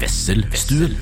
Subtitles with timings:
[0.00, 0.94] Wesselstuen.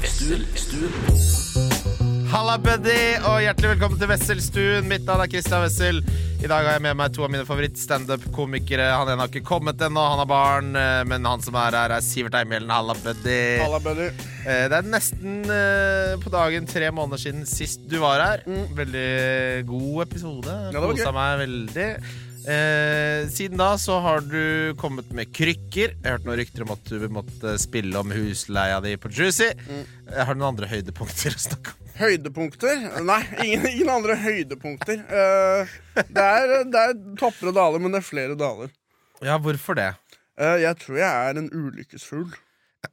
[2.32, 4.88] Halla, buddy, og hjertelig velkommen til Wesselstuen.
[4.90, 6.00] Mitt navn er Christian Wessel.
[6.42, 8.88] I dag har jeg med meg to av mine favoritt-standup-komikere.
[8.94, 10.68] Han ene har ikke kommet ennå, han har barn.
[10.76, 12.70] eh, Men han som er her, er Sivert Eimhjellen.
[12.74, 13.38] Halla, buddy.
[13.62, 14.08] Halla, buddy.
[14.44, 18.42] Eh, Det er nesten eh, på dagen tre måneder siden sist du var her.
[18.74, 20.46] Veldig god episode.
[20.68, 21.90] Ja, det var Kosa meg veldig.
[22.48, 25.92] Eh, siden da så har du kommet med krykker.
[25.92, 29.50] Jeg hørte noen rykter om at du måtte spille om husleia di på Juicy.
[29.68, 29.82] Mm.
[30.16, 31.90] Har du noen andre høydepunkter å snakke om?
[31.98, 32.86] Høydepunkter?
[33.04, 35.02] Nei, ingen, ingen andre høydepunkter.
[35.04, 38.72] Eh, det, er, det er topper og daler, men det er flere daler.
[39.20, 39.90] Ja, hvorfor det?
[40.40, 42.30] Eh, jeg tror jeg er en ulykkesfugl.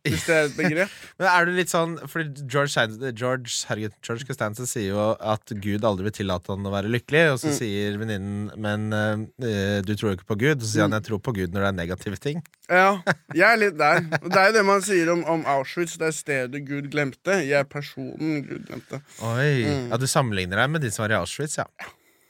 [0.04, 0.94] Hvis det er et begrep.
[1.20, 2.86] Men er du litt sånn Fordi George,
[3.16, 7.24] George, herregud, George Costanza sier jo at Gud aldri vil tillate han å være lykkelig.
[7.34, 10.62] Og så sier venninnen Men eh, du tror jo ikke på Gud.
[10.66, 12.44] Så sier han jeg tror på Gud når det er negative ting.
[12.70, 12.98] Ja,
[13.40, 14.04] jeg er litt der.
[14.26, 15.96] Det er jo det man sier om, om Auschwitz.
[16.02, 17.40] Det er stedet Gud glemte.
[17.46, 19.02] Jeg er personen Gud glemte.
[19.32, 19.52] Oi,
[19.92, 21.70] Ja, Du sammenligner deg med de som var i Auschwitz, ja.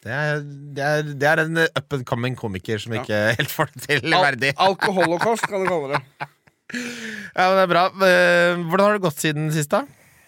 [0.06, 0.42] Det er,
[0.78, 4.14] det er, det er en up and coming komiker som ikke helt får det til
[4.14, 4.52] Al verdig.
[4.62, 6.28] alkoholocaust, kan du kalle det.
[6.74, 7.86] Ja, men det er bra.
[8.08, 9.84] Eh, Hvordan har det gått siden sist, da?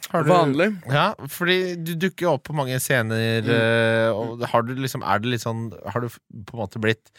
[0.08, 0.70] Du- Vanlig.
[0.88, 3.42] Ja, fordi du dukker jo opp på mange scener.
[3.44, 4.16] Mm.
[4.16, 7.10] Og har du liksom, er det litt sånn Har du på en måte blitt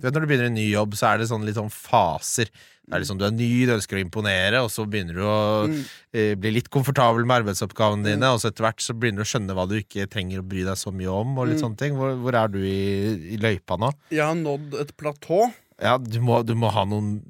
[0.00, 2.48] Du vet Når du begynner en ny jobb, så er det sånn litt sånn faser.
[2.48, 5.36] Det er liksom Du er ny, du ønsker å imponere, og så begynner du å
[6.16, 9.30] eh, bli litt komfortabel med arbeidsoppgavene dine, og så etter hvert så begynner du å
[9.34, 11.36] skjønne hva du ikke trenger å bry deg så mye om.
[11.38, 13.92] Og litt sånne ting Hvor, hvor er du i, i løypa nå?
[14.10, 15.50] Jeg har nådd et platå.
[15.80, 17.20] Ja, du må, du må ha noen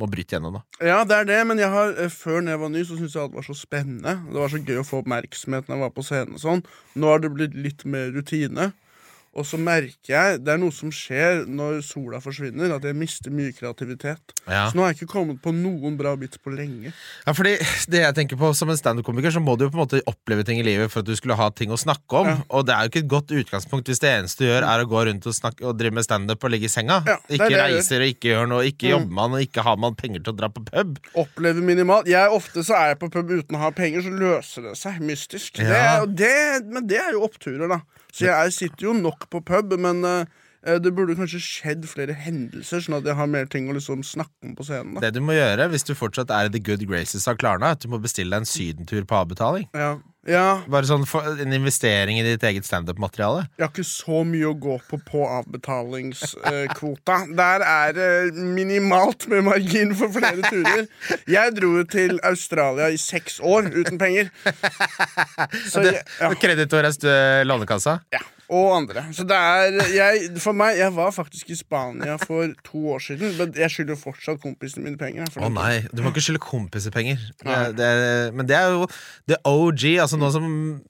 [0.00, 0.62] må bryte gjennom, da.
[0.84, 3.32] Ja, det er det, men jeg har, eh, før jeg var ny, så syntes jeg
[3.32, 4.14] det var så spennende.
[4.28, 6.62] Det var så gøy å få oppmerksomhet når jeg var på scenen og sånn.
[6.96, 8.72] Nå har det blitt litt mer rutine.
[9.36, 13.30] Og så merker jeg det er noe som skjer når sola forsvinner, at jeg mister
[13.30, 14.32] mye kreativitet.
[14.48, 14.64] Ja.
[14.70, 16.90] Så nå har jeg ikke kommet på noen bra bits på lenge.
[17.26, 17.52] Ja, fordi
[17.92, 20.42] det jeg tenker på Som en standup-komiker så må du jo på en måte oppleve
[20.48, 22.26] ting i livet for at du skulle ha ting å snakke om.
[22.32, 22.38] Ja.
[22.56, 24.88] Og det er jo ikke et godt utgangspunkt hvis det eneste du gjør, er å
[24.90, 26.98] gå rundt og, snakke, og drive med standup og ligge i senga.
[27.06, 30.24] Ja, ikke reiser og ikke gjør noe, ikke jobber man, og ikke har man penger
[30.24, 30.98] til å dra på pub.
[31.14, 32.08] Opplever minimalt.
[32.10, 34.98] Jeg Ofte så er jeg på pub uten å ha penger, så løser det seg
[35.04, 35.60] mystisk.
[35.60, 36.02] Det, Ja.
[36.02, 37.80] er- det, men det er jo oppturer, da.
[38.12, 42.82] Så jeg sitter jo nok på pub, men eh, det burde kanskje skjedd flere hendelser,
[42.82, 44.96] sånn at jeg har mer ting å liksom snakke om på scenen.
[44.96, 47.72] da Det du må gjøre hvis du fortsatt er i the good graces av Klarna,
[47.72, 49.68] er at du må bestille deg en sydentur på avbetaling.
[49.76, 49.96] Ja,
[50.26, 51.04] ja Bare sånn
[51.38, 53.46] En investering i ditt eget standup-materiale.
[53.56, 57.18] Jeg har ikke så mye å gå på på avbetalingskvota.
[57.38, 60.88] Der er det minimalt med margin for flere turer.
[61.30, 64.32] Jeg dro til Australia i seks år uten penger.
[65.70, 68.00] Så jeg, ja, Kreditor er Lånekassa.
[68.12, 69.02] ja, og andre.
[69.12, 73.34] Så det er jeg, For meg Jeg var faktisk i Spania for to år siden,
[73.36, 75.28] men jeg skylder fortsatt kompisene mine penger.
[75.36, 77.20] Å oh, nei, du må ikke skylde kompiser penger.
[77.42, 77.90] Det, det,
[78.36, 78.86] men det er jo
[79.28, 79.84] det OG.
[80.00, 80.80] Altså nå som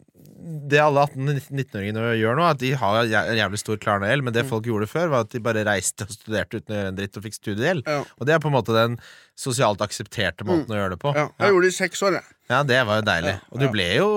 [0.70, 4.48] Det alle 18-19-åringene gjør nå, at de har en jævlig stor Klarna-gjeld, men det Mm.
[4.48, 7.16] folk gjorde før, var at de bare reiste og studerte uten å gjøre en dritt
[7.18, 7.82] og fikk studiegjeld.
[7.86, 8.04] Ja.
[8.18, 8.98] Og det er på en måte den
[9.36, 11.10] sosialt aksepterte måten å gjøre det på.
[11.12, 11.16] Mm.
[11.18, 12.24] Ja, jeg gjorde det i seks år, jeg.
[12.48, 13.34] Ja, det var jo deilig.
[13.34, 14.08] Ja, Og du ble jo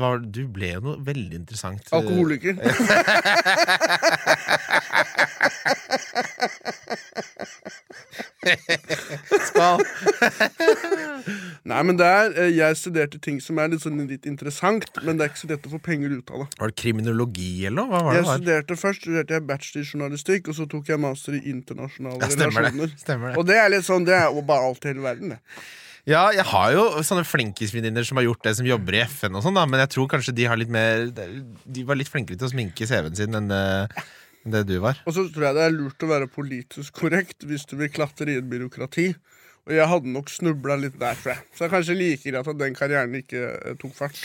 [0.00, 1.86] var, Du ble jo noe veldig interessant.
[1.92, 2.56] Alkoholiker.
[9.46, 9.80] Skål.
[11.66, 15.18] Nei, men det er, eh, Jeg studerte ting som er litt, sånn litt interessant, men
[15.18, 16.46] det er ikke så lett å få penger ut av det.
[16.60, 17.90] Var det kriminologi eller noe?
[17.90, 20.92] Hva var det Jeg det studerte Først studerte jeg bachelor i journalistikk, og så tok
[20.92, 22.70] jeg master i internasjonale Ja, stemmer det.
[22.70, 22.94] relasjoner.
[23.02, 23.36] Stemmer det.
[23.42, 25.40] Og det er litt sånn, det er jo bare alt i hele verden, det.
[26.06, 29.42] Ja, jeg har jo sånne flinkisvenninner som har gjort det, som jobber i FN og
[29.42, 32.46] sånn, da, men jeg tror kanskje de har litt mer De var litt flinkere til
[32.46, 33.88] å sminke CV-en sin enn det,
[34.46, 35.00] det du var.
[35.02, 38.30] Og så tror jeg det er lurt å være politisk korrekt hvis du vil klatre
[38.30, 39.16] i et byråkrati.
[39.66, 41.42] Og jeg hadde nok snubla litt der, tror jeg.
[41.52, 44.20] Så det er kanskje like greit at den karrieren ikke eh, tok fart.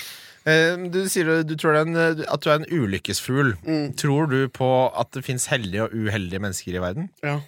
[0.46, 3.56] Eh, Du sier du, tror en, at du er en ulykkesfugl.
[3.98, 7.10] Tror du på at det fins heldige og uheldige mennesker i verden?
[7.26, 7.40] Ja.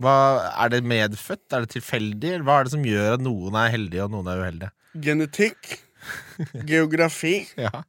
[0.00, 0.14] Hva,
[0.62, 1.44] er det medfødt?
[1.52, 2.36] Er det tilfeldig?
[2.46, 4.70] Hva er det som gjør at noen er heldige og noen er uheldige?
[5.04, 5.74] Genetikk.
[6.70, 7.34] Geografi.
[7.58, 7.82] Ja.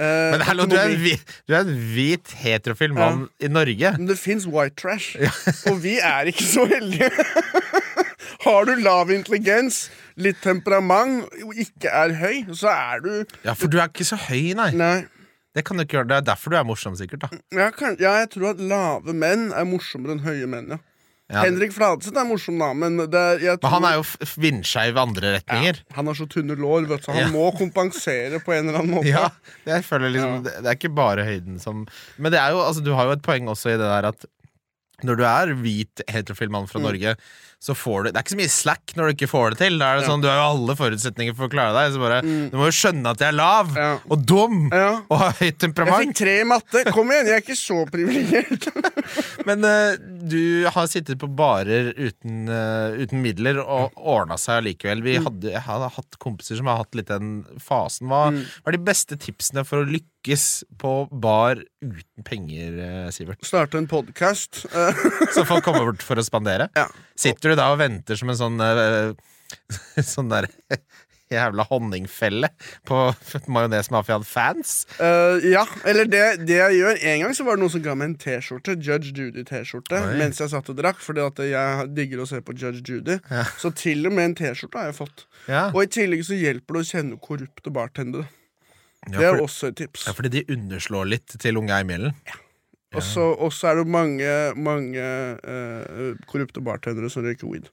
[0.00, 3.92] Eh, Men hallo, du er hvit, du er en hvit heterofil mann i Norge.
[3.98, 5.14] Men det fins white trash,
[5.68, 7.10] og vi er ikke så heldige.
[8.42, 9.84] Har du lav intelligens,
[10.18, 11.28] litt temperament
[11.62, 13.10] ikke er høy, så er du
[13.46, 14.70] Ja, For du er ikke så høy, nei.
[14.74, 14.94] Nei.
[15.54, 17.26] Det kan du ikke gjøre, det er derfor du er morsom, sikkert.
[17.26, 20.78] da Ja, kan, ja, jeg tror at lave menn er morsommere enn høye menn, ja.
[21.28, 21.42] ja.
[21.44, 25.02] Henrik Fladseth er morsom, da, men, det, jeg tror, Men han er jo vindskeiv i
[25.04, 25.82] andre retninger.
[25.98, 27.30] Han har så tynne lår, vet du, så han Ja.
[27.36, 29.12] må kompensere på en eller annen måte.
[29.12, 29.28] Ja,
[29.68, 30.42] jeg føler liksom Ja.
[30.48, 31.84] det, det er ikke bare høyden som
[32.16, 34.24] Men det er jo, altså, du har jo et poeng også i det der at
[35.02, 36.84] når du er hvit heterofil mann fra Mm.
[36.88, 37.16] Norge,
[37.62, 39.76] så får du Det er ikke så mye slack når du ikke får det til.
[39.78, 41.92] Da er det sånn, Du har jo alle forutsetninger for å klare deg.
[41.94, 42.16] Så bare,
[42.50, 43.90] Du må jo skjønne at jeg er lav Ja.
[44.10, 44.88] og dum Ja.
[45.08, 46.82] og har høyt Jeg fikk tre i matte.
[46.90, 48.66] Kom igjen, jeg er ikke så privilegert.
[49.46, 49.94] Men uh,
[50.26, 55.02] du har sittet på barer uten, uh, uten midler og ordna seg allikevel.
[55.06, 55.24] Vi Mm.
[55.28, 58.08] hadde, jeg har hatt kompiser som har hatt litt den fasen.
[58.08, 58.42] Hva, Mm.
[58.64, 63.38] hva er de beste tipsene for å lykkes på bar uten penger, eh, Sivert?
[63.44, 64.64] Starte en podkast.
[65.34, 66.68] Så folk kommer bort for å spandere?
[66.76, 66.88] Ja.
[67.18, 69.12] Sitter du da og venter som en sånn eh,
[70.14, 70.48] Sånn der
[71.32, 72.50] jævla honningfelle
[72.84, 72.96] på
[73.48, 74.72] Majonesmafiaen-fans?
[74.98, 77.94] Uh, ja, eller det, det jeg gjør En gang så var det noen som ga
[77.96, 82.28] meg en T-skjorte Judge Judy-T-skjorte mens jeg satt og drakk, fordi at jeg digger å
[82.28, 83.16] se på Judge Judy.
[83.32, 83.46] Ja.
[83.60, 85.26] Så til og med en T-skjorte har jeg fått.
[85.48, 85.64] Ja.
[85.72, 88.28] Og i tillegg så hjelper det å kjenne korrupte bartendere.
[89.08, 90.04] Ja, Det er også et tips.
[90.06, 92.12] ja, fordi de underslår litt til unge Eimjellen.
[92.12, 92.41] Og så
[92.98, 95.06] og så er det mange, mange
[95.46, 97.70] uh, korrupte bartendere som røyker weed.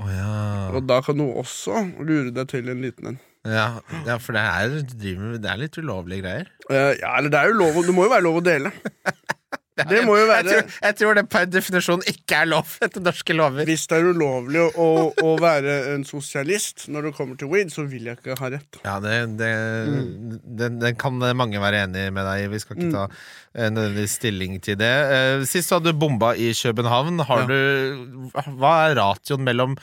[0.00, 0.70] Oh, ja.
[0.72, 3.20] Og da kan du også lure deg til en liten en.
[3.46, 3.68] ja.
[4.06, 6.50] Ja, for det er, det er litt ulovlige greier.
[6.70, 8.74] Uh, ja, eller det er jo lov Det må jo være lov å dele.
[9.76, 13.36] Det må jo Jeg tror, jeg tror det per definisjon ikke er lov etter norske
[13.36, 13.64] lover.
[13.68, 17.86] Hvis det er ulovlig å, å, være en sosialist når det kommer til weed, så
[17.88, 18.80] vil jeg ikke ha rett.
[18.84, 19.50] Ja, det, det,
[20.60, 22.52] den, den kan mange være enig med deg i.
[22.52, 24.92] Vi skal ikke ta eh, nødvendigvis stilling til det.
[25.16, 27.24] Eh, Sist så hadde du bomba i København.
[27.28, 27.48] Har Ja.
[27.48, 28.30] du,
[28.60, 29.78] hva er ratioen mellom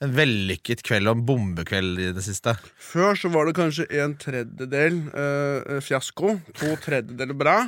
[0.00, 2.54] en vellykket kveld og en bombekveld i det siste?
[2.80, 7.58] Før så var det kanskje en tredjedel eh, fiasko, to tredjedeler bra.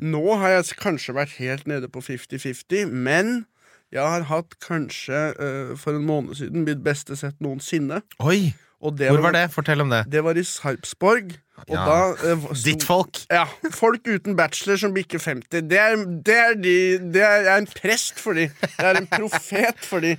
[0.00, 3.44] Nå har jeg kanskje vært helt nede på 50-50, men
[3.92, 8.00] jeg har hatt kanskje uh, for en måned siden mitt beste sett noensinne.
[8.24, 8.54] Oi!
[8.82, 9.44] Hvor var det?
[9.54, 10.00] Fortell om det.
[10.10, 11.36] Det var i Sarpsborg.
[11.68, 11.84] Ja.
[11.86, 11.98] da
[12.34, 13.20] uh, så, Ditt folk.
[13.30, 15.68] Ja, Folk uten bachelor som bikker 50.
[15.70, 15.94] Det er,
[16.26, 16.74] det er, de,
[17.14, 18.48] det er jeg er en prest for de.
[18.48, 20.16] Jeg er en profet for de.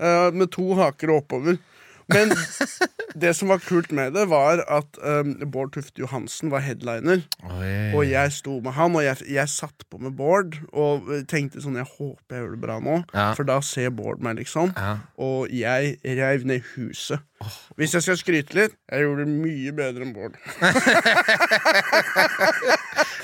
[0.00, 1.60] Uh, med to haker oppover.
[2.10, 2.32] Men
[3.20, 7.22] det som var kult med det, var at um, Bård Tufte Johansen var headliner.
[7.46, 7.72] Oi.
[7.96, 11.78] Og jeg sto med han, og jeg, jeg satt på med Bård og tenkte sånn
[11.80, 13.30] Jeg håper jeg gjør det bra nå, Ja.
[13.38, 14.74] for da ser Bård meg, liksom.
[14.76, 14.96] Ja.
[15.20, 17.22] Og jeg reiv ned huset.
[17.80, 20.34] Hvis jeg skal skryte litt, jeg gjorde det mye bedre enn Bård.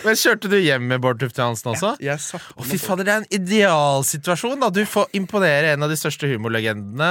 [0.07, 1.91] Men Kjørte du hjem med Bård Tufte Hansen også?
[2.01, 4.61] Ja, Jeg satt Å, fy fader, det er en idealsituasjon.
[4.63, 7.11] da Du får imponere en av de største humorlegendene.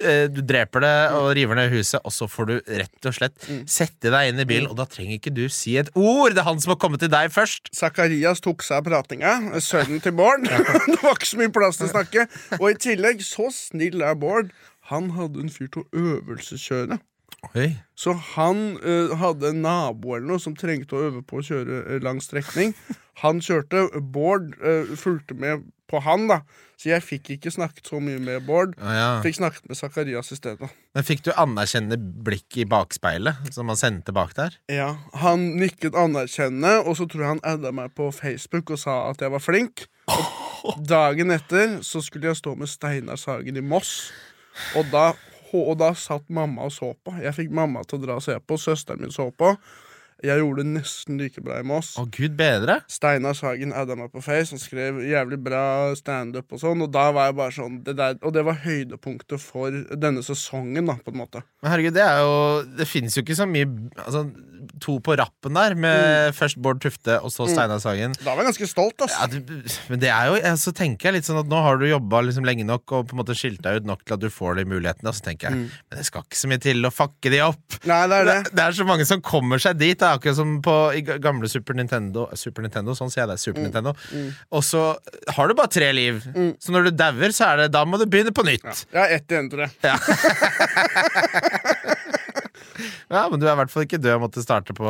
[0.00, 3.48] Eh, Du dreper det og river ned huset, og så får du rett og slett
[3.70, 4.70] sette deg inn i bilen.
[4.72, 6.32] Og da trenger ikke du si et ord!
[6.34, 7.70] Det er han som har kommet til deg først.
[7.76, 9.36] Zakarias tok seg av pratinga.
[9.62, 10.48] Sønnen til Bård.
[10.90, 12.26] det var ikke så mye plass til å snakke.
[12.60, 14.50] Og i tillegg, så snill er Bård.
[14.90, 17.00] Han hadde en fyr til å øvelseskjøre.
[17.44, 17.74] Okay.
[17.94, 21.80] Så han uh, hadde en nabo eller noe som trengte å øve på å kjøre
[21.84, 22.74] uh, lang strekning.
[23.22, 23.86] Han kjørte.
[24.14, 26.40] Bård uh, fulgte med på han, da.
[26.80, 28.72] Så jeg fikk ikke snakket så mye med Bård.
[28.80, 29.08] Å, ja.
[29.22, 30.70] Fikk snakket med Zakarias i stedet.
[30.96, 34.56] Men fikk du anerkjennende blikk i bakspeilet, som han sendte bak der?
[34.72, 38.96] Ja, Han nikket anerkjennende, og så tror jeg han adda meg på Facebook og sa
[39.12, 39.86] at jeg var flink.
[40.08, 44.10] Og dagen etter så skulle jeg stå med Steinar Sagen i Moss,
[44.78, 45.06] og da,
[45.54, 47.16] og da satt mamma og så på.
[47.22, 49.54] Jeg fikk mamma til å dra og se på, søsteren min så på.
[50.24, 51.94] Jeg gjorde det nesten like bra i Moss.
[52.00, 52.78] Å, gud bedre!
[52.90, 57.08] Steinar Sagen adda meg på Face og skrev jævlig bra standup og sånn, og da
[57.12, 61.12] var jeg bare sånn det der, Og det var høydepunktet for denne sesongen, da, på
[61.12, 61.44] en måte.
[61.60, 62.38] Men herregud, det er jo
[62.78, 63.68] Det finnes jo ikke så mye
[64.06, 64.24] altså,
[64.84, 68.14] To på rappen der, med først Bård Tufte og så Steinar Sagen.
[68.20, 69.14] Da var jeg ganske stolt, ass.
[69.16, 69.38] Ja, du,
[69.90, 72.46] men det er jo Så tenker jeg litt sånn at nå har du jobba liksom
[72.46, 74.66] lenge nok og på en måte skilt deg ut nok til at du får de
[74.70, 77.40] mulighetene, og så tenker jeg men det skal ikke så mye til å fucke de
[77.44, 77.78] opp.
[77.88, 78.36] Nei, det er det.
[78.48, 79.96] Det, det er så mange som kommer seg dit.
[79.98, 80.74] Det er akkurat som på
[81.22, 82.26] gamle Super Nintendo.
[82.38, 83.38] Super Nintendo, sånn sier jeg det.
[83.42, 83.94] Super Nintendo.
[84.54, 84.84] Og så
[85.36, 86.22] har du bare tre liv.
[86.62, 88.64] Så når du dauer, så er det Da må du begynne på nytt.
[88.94, 89.72] Ja, jeg ett igjen, tror jeg.
[89.84, 89.96] Ja,
[93.10, 94.86] Men du er i hvert fall ikke død og måtte starte på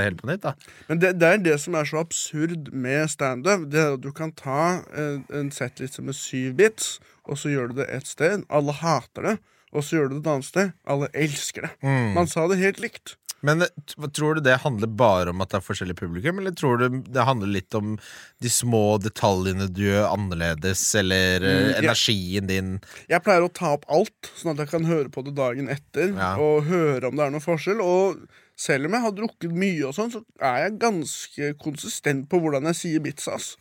[0.00, 0.54] helt på nytt, da.
[0.88, 3.68] Men det, det er det som er så absurd med standup.
[3.72, 6.98] Det du kan ta en, en setliste med syv bits,
[7.30, 8.44] og så gjør du det ett sted.
[8.50, 9.36] Alle hater det.
[9.70, 10.70] Og så gjør du det et annet sted.
[10.90, 11.72] Alle elsker det.
[12.16, 13.16] Man sa det helt likt.
[13.46, 13.70] Men eh,
[14.12, 17.24] tror du det handler bare om at det er forskjellig publikum, eller tror du det
[17.24, 17.94] handler litt om
[18.42, 21.78] de små detaljene du gjør annerledes, eller eh, Mm, ja.
[21.80, 22.68] energien din?
[23.08, 26.12] Jeg pleier å ta opp alt, sånn at jeg kan høre på det dagen etter.
[26.16, 26.34] Ja.
[26.40, 27.80] Og høre om det er noen forskjell.
[27.80, 28.20] Og
[28.60, 32.68] selv om jeg har drukket mye, og sånn, så er jeg ganske konsistent på hvordan
[32.68, 33.28] jeg sier bits.
[33.32, 33.54] ass.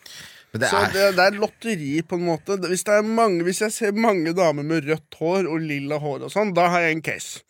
[0.52, 2.56] Men det Så er det, det er lotteri, på en måte.
[2.70, 6.26] Hvis, det er mange, hvis jeg ser mange damer med rødt hår og lilla hår
[6.26, 7.44] og sånn, da har jeg en case.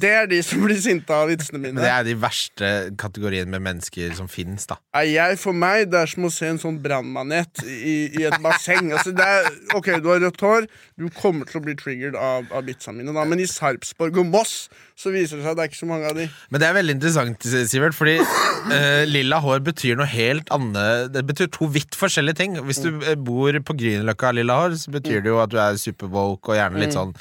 [0.00, 1.76] Det er de som blir sinte av vitsene mine.
[1.76, 2.70] men det er de verste
[3.00, 4.78] kategoriene med mennesker som fins, da.
[5.04, 8.92] Jeg, for meg, det er som å se en sånn brannmanet i, i et basseng.
[8.96, 10.70] Altså, er, ok, du har rødt hår,
[11.00, 13.26] du kommer til å bli triggered av, av bitsa mine, da.
[13.28, 14.56] Men i Sarpsborg og Moss
[15.02, 16.26] så viser det seg at det er ikke så mange av de.
[16.52, 21.10] Men det er veldig interessant, Sivert, fordi eh, lilla hår betyr noe helt annet.
[21.14, 22.58] Det betyr to vidt forskjellige ting.
[22.68, 25.80] Hvis du eh, bor på Grünerløkka lilla hår, så betyr det jo at du er
[25.80, 27.16] superwoke og gjerne litt sånn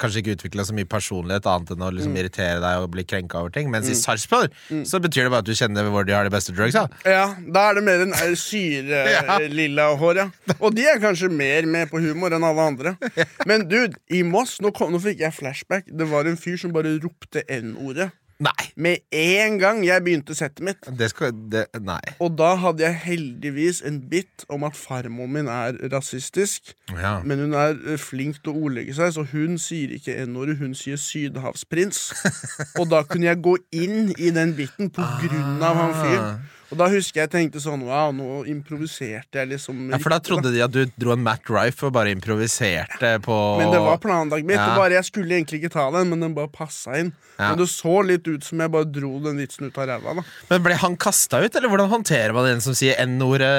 [0.00, 3.40] Kanskje ikke utvikla så mye personlighet annet enn å liksom irritere deg og bli krenka
[3.42, 3.68] over ting.
[3.72, 4.54] Mens i Sarpsborg
[4.88, 6.86] så betyr det bare at du kjenner hvor de har de beste drugsa.
[7.04, 9.96] Ja, Da er det mer en syrelilla Ja.
[10.00, 10.26] hår, ja.
[10.60, 12.94] Og de er kanskje mer med på humor enn alle andre.
[13.48, 15.88] Men dude, i Moss, nå, kom, nå fikk jeg flashback.
[15.92, 18.10] Det var en fyr som bare ropte N-ordet.
[18.42, 18.68] Nei!
[18.74, 20.86] Med en gang jeg begynte settet mitt.
[20.98, 22.00] Det skal det, Nei.
[22.22, 26.72] Og da hadde jeg heldigvis en bit om at farmoren min er rasistisk.
[26.96, 27.18] Ja.
[27.24, 30.74] Men hun er eh, flink til å ordlegge seg, så hun sier ikke N-ordet, hun
[30.78, 32.08] sier sydhavsprins.
[32.80, 36.42] Og da kunne jeg gå inn i den biten på grunn av han fyren.
[36.72, 39.90] Og da husker jeg tenkte sånn Wow, nå improviserte jeg liksom.
[39.92, 43.36] Ja, For da trodde de at du dro en Matt Rife og bare improviserte på
[43.60, 44.56] Men det var planlagt mitt.
[44.56, 44.72] Ja.
[44.78, 47.12] Bare, jeg skulle egentlig ikke ta den, men den bare passa inn.
[47.36, 47.50] Ja.
[47.50, 50.16] Men det så litt ut som jeg bare dro den vitsen ut av ræva.
[50.18, 53.52] da Men ble han kasta ut, eller hvordan håndterer man en som sier N-ordet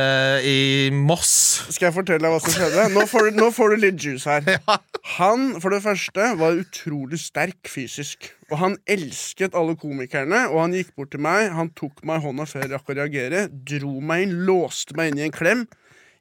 [0.49, 0.57] i
[0.93, 1.33] Moss?
[1.69, 2.87] Skal jeg fortelle deg hva som skjedde?
[2.95, 4.45] Nå får du, nå får du litt juice her.
[4.53, 4.77] Ja.
[5.17, 8.29] Han for det første var utrolig sterk fysisk.
[8.53, 11.47] Og han elsket alle komikerne, og han gikk bort til meg.
[11.57, 15.09] Han tok meg i hånda før jeg rakk å reagere, dro meg inn, låste meg
[15.09, 15.63] inn i en klem.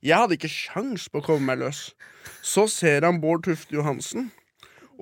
[0.00, 1.90] Jeg hadde ikke sjans på å komme meg løs.
[2.40, 4.30] Så ser han Bård Tufte Johansen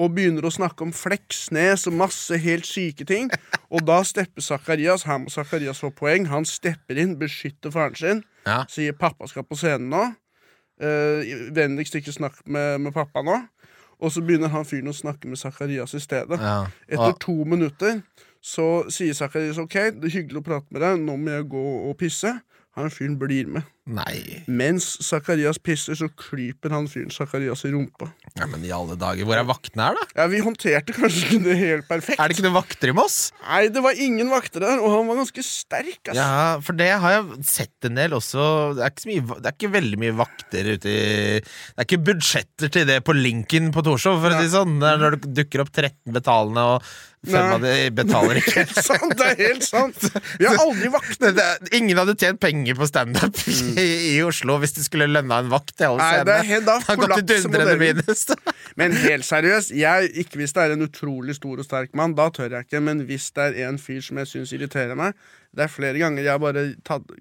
[0.00, 3.28] og begynner å snakke om Fleksnes og masse helt syke ting.
[3.68, 5.04] Og da stepper Zakarias.
[5.08, 6.28] Her må Zakarias få poeng.
[6.30, 8.24] Han stepper inn, beskytter faren sin.
[8.46, 8.64] Ja.
[8.68, 10.06] Sier 'pappa skal på scenen nå'.
[10.80, 13.36] Uh, Vennligst ikke snakk med, med pappa nå.
[14.00, 16.40] Og så begynner han fyren å snakke med Zakarias i stedet.
[16.40, 16.64] Ja.
[16.88, 18.00] Etter to minutter
[18.40, 21.64] så sier Zakarias OK, det er hyggelig å prate med deg, nå må jeg gå
[21.90, 22.32] og pisse.
[22.78, 23.66] Han fyren blir med.
[23.88, 24.42] Nei.
[24.46, 28.10] Mens Zakarias pisser, så klyper han fyren Zakarias i rumpa.
[28.38, 30.04] Ja, men i alle dager, hvor er vaktene her, da?
[30.20, 32.20] Ja, Vi håndterte kanskje ikke det helt perfekt.
[32.20, 33.18] Er det ikke noen vakter i Moss?
[33.42, 36.00] Nei, det var ingen vakter der, og han var ganske sterk.
[36.12, 36.16] ass.
[36.20, 36.30] Ja,
[36.62, 38.46] for det har jeg sett en del også.
[38.78, 41.04] Det er ikke, så mye, det er ikke veldig mye vakter ute i
[41.40, 44.78] Det er ikke budsjetter til det på Lincoln på Torshov, for å si det sånn.
[44.82, 47.52] Det er når det dukker opp 13 betalende, og fem Nei.
[47.52, 48.54] av de betaler ikke.
[48.62, 50.06] Helt sant, det er helt sant.
[50.40, 51.34] Vi har aldri vakter.
[51.36, 53.36] Det, det, ingen hadde tjent penger på standup
[53.78, 56.46] i, i Oslo hvis du skulle lønna en vakt til alle det scenene.
[57.90, 58.70] i.
[58.80, 62.28] Men helt seriøst, jeg, ikke hvis det er en utrolig stor og sterk mann, da
[62.34, 62.80] tør jeg ikke.
[62.80, 65.14] Men hvis det er en fyr som jeg syns irriterer meg
[65.50, 66.62] Det er flere ganger jeg har bare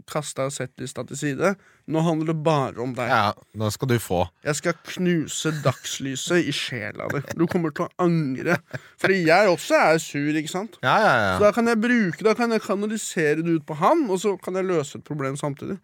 [0.09, 1.53] kasta settlista til side.
[1.89, 3.09] Nå handler det bare om deg.
[3.09, 4.19] Ja, nå skal du få.
[4.45, 7.24] Jeg skal knuse dagslyset i sjela di.
[7.39, 8.59] Du kommer til å angre.
[9.01, 10.77] Fordi jeg også er sur, ikke sant?
[10.86, 11.36] Ja, ja, ja.
[11.39, 14.36] Så da kan jeg bruke Da kan jeg kanalisere det ut på han, og så
[14.38, 15.79] kan jeg løse et problem samtidig.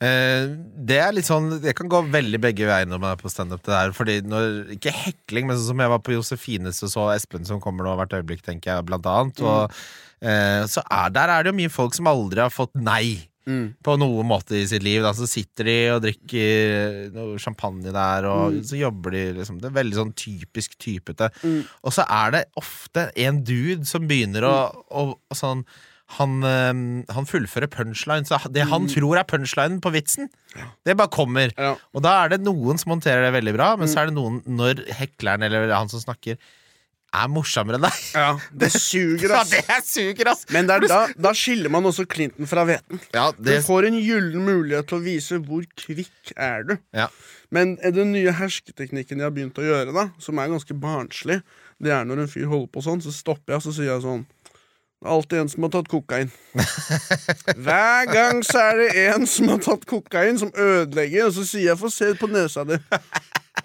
[0.00, 0.46] Eh,
[0.88, 3.66] det er litt sånn Det kan gå veldig begge veier når man er på standup.
[3.68, 7.96] Ikke hekling, men sånn som jeg var på Josefines og så Espen som kommer nå
[8.00, 9.40] hvert øyeblikk, tenker jeg, blant annet.
[9.44, 13.26] Og, eh, så er, der er det jo mye folk som aldri har fått nei.
[13.82, 15.00] På noen måte i sitt liv.
[15.02, 15.10] Da.
[15.16, 19.56] Så sitter de og drikker noe champagne der, og så jobber de liksom.
[19.58, 21.30] Det er veldig sånn typisk typete.
[21.82, 24.56] Og så er det ofte en dude som begynner å,
[24.92, 25.64] å, å sånn
[26.18, 30.26] han, eh, han fullfører punchline, så det han tror er punchlinen på vitsen,
[30.86, 31.52] det bare kommer.
[31.54, 31.76] Ja.
[31.94, 34.40] Og da er det noen som håndterer det veldig bra, men så er det noen
[34.46, 36.38] når hekleren eller han som snakker,
[37.14, 37.96] er morsommere enn deg.
[38.14, 38.28] Ja,
[38.62, 39.50] Det suger, Ja, ass.
[39.50, 40.44] det suger, ass!
[40.54, 43.00] Men det er da, da skiller man også Clinton fra hveten.
[43.16, 46.76] Ja, Du får en gyllen mulighet til å vise hvor kvikk er du.
[46.96, 47.08] ja.
[47.50, 51.40] Men den nye hersketeknikken jeg har begynt å gjøre, da som er ganske barnslig,
[51.82, 54.04] det er når en fyr holder på sånn, så stopper jeg og så sier jeg
[54.04, 54.22] sånn
[55.00, 56.30] Det er alltid en som har tatt kokain.
[57.64, 61.70] Hver gang så er det en som har tatt kokain, som ødelegger, og så sier
[61.72, 62.76] jeg få se på nesa di.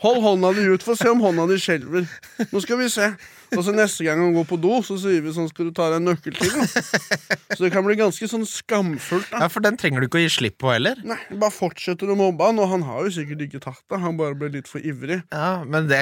[0.06, 2.04] Hold hånda di ut, få se om hånda di skjelver.
[2.52, 3.08] Nå skal vi se.
[3.54, 5.90] Og så neste gang han går på do, så sier vi sånn Skal du ta
[5.94, 6.52] deg en nøkkel til?
[6.56, 7.38] Da?
[7.56, 9.30] Så det kan bli ganske sånn skamfullt.
[9.32, 11.00] da ja, for den trenger du ikke å gi slipp på heller.
[11.06, 14.02] Nei, bare fortsetter å mobbe han, og han har jo sikkert ikke tatt det.
[14.04, 15.22] Han bare ble litt for ivrig.
[15.34, 16.02] Ja, Men det,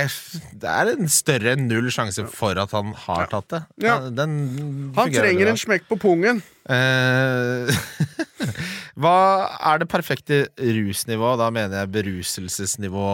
[0.61, 3.63] det er en større enn null sjanse for at han har tatt det.
[3.85, 3.99] Ja.
[4.09, 4.37] den
[4.97, 5.53] Han trenger bra.
[5.53, 6.43] en smekk på pungen.
[6.63, 7.67] Uh,
[9.03, 9.15] Hva
[9.71, 11.33] er det perfekte rusnivå?
[11.39, 13.07] Da mener jeg beruselsesnivå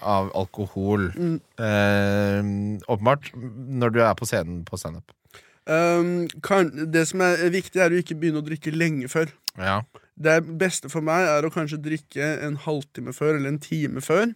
[0.00, 1.10] av alkohol.
[1.14, 1.36] Mm.
[1.58, 2.42] Eh,
[2.88, 5.12] åpenbart når du er på scenen på standup.
[5.68, 9.28] Um, kan, det som er viktig, er å ikke begynne å drikke lenge før.
[9.60, 9.82] Ja.
[10.18, 14.32] Det beste for meg er å kanskje drikke en halvtime før eller en time før.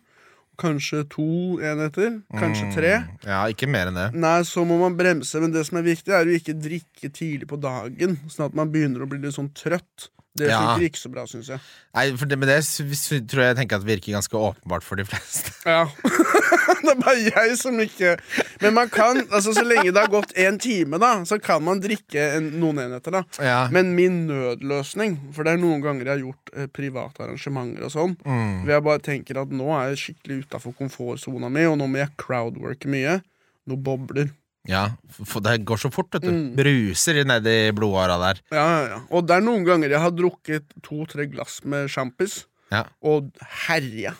[0.60, 1.24] Kanskje to
[1.64, 2.18] enheter.
[2.36, 2.90] Kanskje tre.
[3.06, 4.10] Mm, Ja, ikke mer enn det.
[4.20, 7.48] Nei, så må man bremse, men det som er viktig, er å ikke drikke tidlig
[7.48, 10.10] på dagen, sånn at man begynner å bli litt sånn trøtt.
[10.36, 10.60] Det Ja.
[10.60, 11.60] funker ikke så bra, syns jeg.
[11.94, 15.04] Nei, for det, men det tror jeg, jeg tenker at virker ganske åpenbart for de
[15.08, 15.52] fleste.
[15.64, 15.86] Ja.
[16.84, 18.14] det er bare jeg som ikke
[18.62, 21.80] Men man kan, altså så lenge det har gått én time, da, så kan man
[21.82, 23.22] drikke en, noen enheter, da.
[23.42, 23.56] Ja.
[23.74, 27.94] Men min nødløsning, for det er noen ganger jeg har gjort eh, private arrangementer og
[27.94, 28.62] sånn, Mm.
[28.62, 31.98] hvor jeg bare tenker at nå er jeg skikkelig utafor komfortsona mi, og nå må
[32.02, 33.18] jeg crowdworke mye.
[33.66, 34.30] Nå bobler.
[34.68, 34.84] Ja,
[35.26, 36.30] for det går så fort, vet du.
[36.30, 36.52] Mm.
[36.58, 38.40] Bruser nedi blodåra der.
[38.54, 38.98] Ja, ja, ja.
[39.10, 42.84] Og det er noen ganger jeg har drukket to-tre glass med sjampis Ja.
[43.02, 43.32] og
[43.66, 44.14] herja.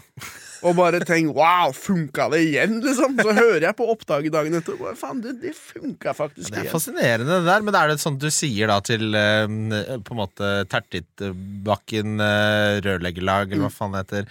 [0.62, 3.16] Og bare tenk, 'wow, funka det igjen', liksom?
[3.19, 4.78] Så hører jeg på opptaket dagen etter.
[4.78, 7.66] og Faen, det, det funka faktisk Det er fascinerende, det der.
[7.66, 9.47] Men er det sånn du sier da til eh,
[10.02, 14.28] på en måte Tertitbakken eh, rørleggerlag, eller hva faen det heter?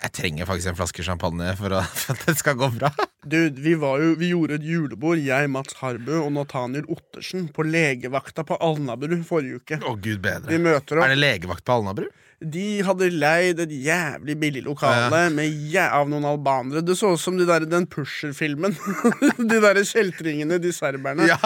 [0.00, 2.92] Jeg trenger faktisk en flaske champagne for, å, for at det skal gå bra.
[3.20, 7.66] Du, vi, var jo, vi gjorde et julebord, jeg, Mats Harbu og Nathaniel Ottersen, på
[7.68, 9.80] legevakta på Alnabru forrige uke.
[9.80, 11.04] Å, gud Vi bedre.
[11.04, 12.08] Er det legevakt på Alnabru?
[12.40, 16.80] De hadde leid et jævlig billig lokale med jæ av noen albanere.
[16.80, 18.72] Det så ut som de der, den Pusher-filmen.
[19.50, 21.26] de derre kjeltringene, de serberne.
[21.28, 21.36] Ja,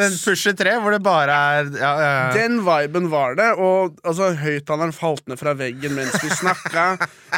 [0.00, 2.32] den Pusher 3, hvor det bare er ja, ja, ja.
[2.34, 6.88] Den viben var det, og altså, høyttaleren falt ned fra veggen mens vi snakka.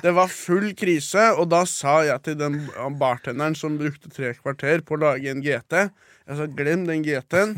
[0.01, 2.63] Det var full krise, og da sa jeg til den
[2.97, 5.85] bartenderen som brukte tre kvarter på å lage en GT
[6.29, 7.55] Jeg sa glem den GT-en,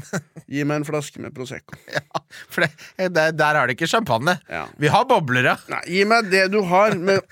[0.48, 1.78] gi meg en flaske med Prosecco.
[1.94, 4.34] Ja, for det, der, der er det ikke champagne.
[4.50, 4.64] Ja.
[4.80, 5.54] Vi har bobler, ja.
[5.70, 7.22] Nei, gi meg det du har med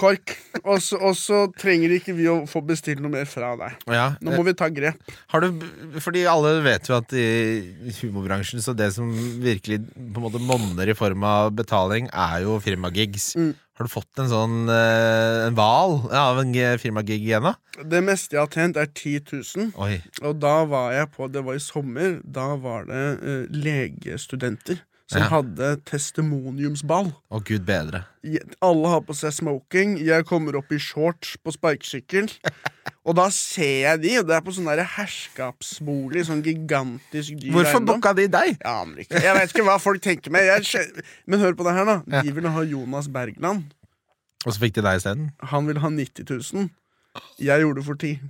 [0.00, 0.32] kork,
[0.62, 3.76] og så, trenger ikke vi å få bestilt noe mer fra deg.
[3.92, 4.06] ja.
[4.24, 4.98] Nå må vi ta grep.
[5.32, 5.64] Har du,
[6.02, 9.10] fordi alle vet jo at i humorbransjen så det som
[9.42, 13.34] virkelig på en måte monner i form av betaling, er jo firmagigs.
[13.38, 13.52] Mm.
[13.78, 17.84] Har du fått en sånn eh, en hval ja, av en firmagig igjen, da?
[17.86, 19.68] Det meste jeg har tjent, er 10 000.
[19.78, 20.00] Oi.
[20.26, 22.16] Og da var jeg på Det var i sommer.
[22.24, 25.28] Da var det uh, legestudenter som Ja.
[25.32, 27.12] hadde testimoniumsball.
[27.32, 28.04] Å, gud bedre.
[28.60, 29.96] Alle har på seg smoking.
[30.04, 32.28] Jeg kommer opp i shorts på sparkesykkel.
[33.08, 36.26] Og da ser jeg de, og det er på sånn herskapsbolig.
[36.28, 38.58] Sånn gigantisk dyr Hvorfor booka de deg?
[38.58, 39.22] Jeg aner ikke.
[39.24, 40.44] Jeg vet ikke hva folk tenker med.
[41.24, 42.20] Men hør på det her, da.
[42.20, 43.70] De ville ha Jonas Bergland.
[44.44, 45.30] Og så fikk de deg isteden?
[45.54, 46.68] Han ville ha 90 000.
[47.40, 48.20] Jeg gjorde det for 10.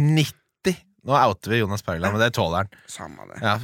[0.00, 0.80] 90!
[1.06, 2.72] Nå outer vi Jonas Bergland, men det tåler han.
[2.90, 3.42] Samme det.
[3.44, 3.58] Ja,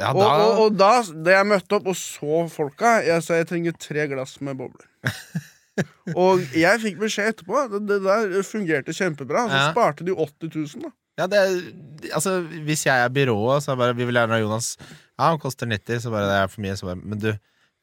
[0.00, 0.90] ja Og, da og, og da,
[1.26, 4.88] da jeg møtte opp og så folka, jeg sa jeg trenger tre glass med bobler.
[6.22, 7.62] og jeg fikk beskjed etterpå.
[7.72, 9.46] Det, det der fungerte kjempebra.
[9.50, 9.70] Så Ja.
[9.72, 10.92] sparte de 80 000, da.
[11.20, 11.40] Ja, det,
[12.16, 14.76] altså, hvis jeg er byrået, så er bare Vi vil gjerne ha Jonas.
[15.18, 16.76] Ja, han koster 90, så bare det er for mye.
[16.76, 17.28] Så bare, men du,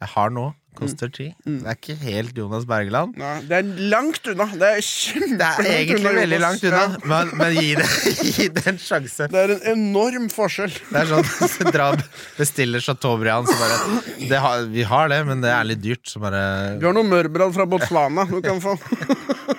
[0.02, 0.48] jeg har nå.
[0.78, 1.34] Koster 10.
[1.44, 3.16] Det er ikke helt Jonas Bergland.
[3.20, 4.46] Nei, det er langt unna.
[4.54, 4.84] Det er
[5.26, 7.00] Det er egentlig unna, veldig langt unna, Ja.
[7.12, 7.88] men, men gi, det,
[8.38, 9.28] gi det en sjanse.
[9.34, 10.72] Det er en enorm forskjell.
[10.92, 11.28] Det er sånn
[11.58, 11.90] så dra,
[12.38, 16.22] bestiller Chateaubriand, så bare det har, Vi har det, men det er litt dyrt, så
[16.24, 16.44] bare
[16.80, 18.78] Vi har noe mørbrad fra Botswana du kan få.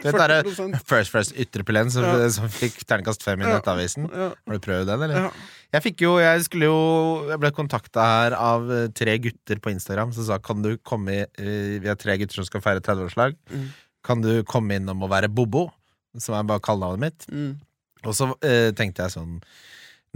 [0.00, 0.14] Der,
[0.46, 0.78] 40%.
[0.88, 2.28] First First Ytrepillen som, Ja.
[2.32, 3.58] som fikk terningkast fem i Ja.
[3.58, 4.06] Nettavisen.
[4.08, 4.30] Ja.
[4.32, 5.26] Har du prøvd den, eller?
[5.26, 5.30] Ja.
[5.70, 6.78] Jeg fikk jo, jeg skulle jo
[7.30, 11.24] Jeg ble kontakta her av eh, tre gutter på Instagram som sa kan du komme
[11.24, 13.36] eh, Vi er tre gutter som skal feire 30-årslag.
[13.50, 13.68] Mm.
[14.06, 15.68] Kan du komme innom og være Bobo?
[16.18, 17.28] Som er bare kallenavnet mitt.
[17.30, 17.52] Mm.
[18.02, 19.36] Og så eh, tenkte jeg sånn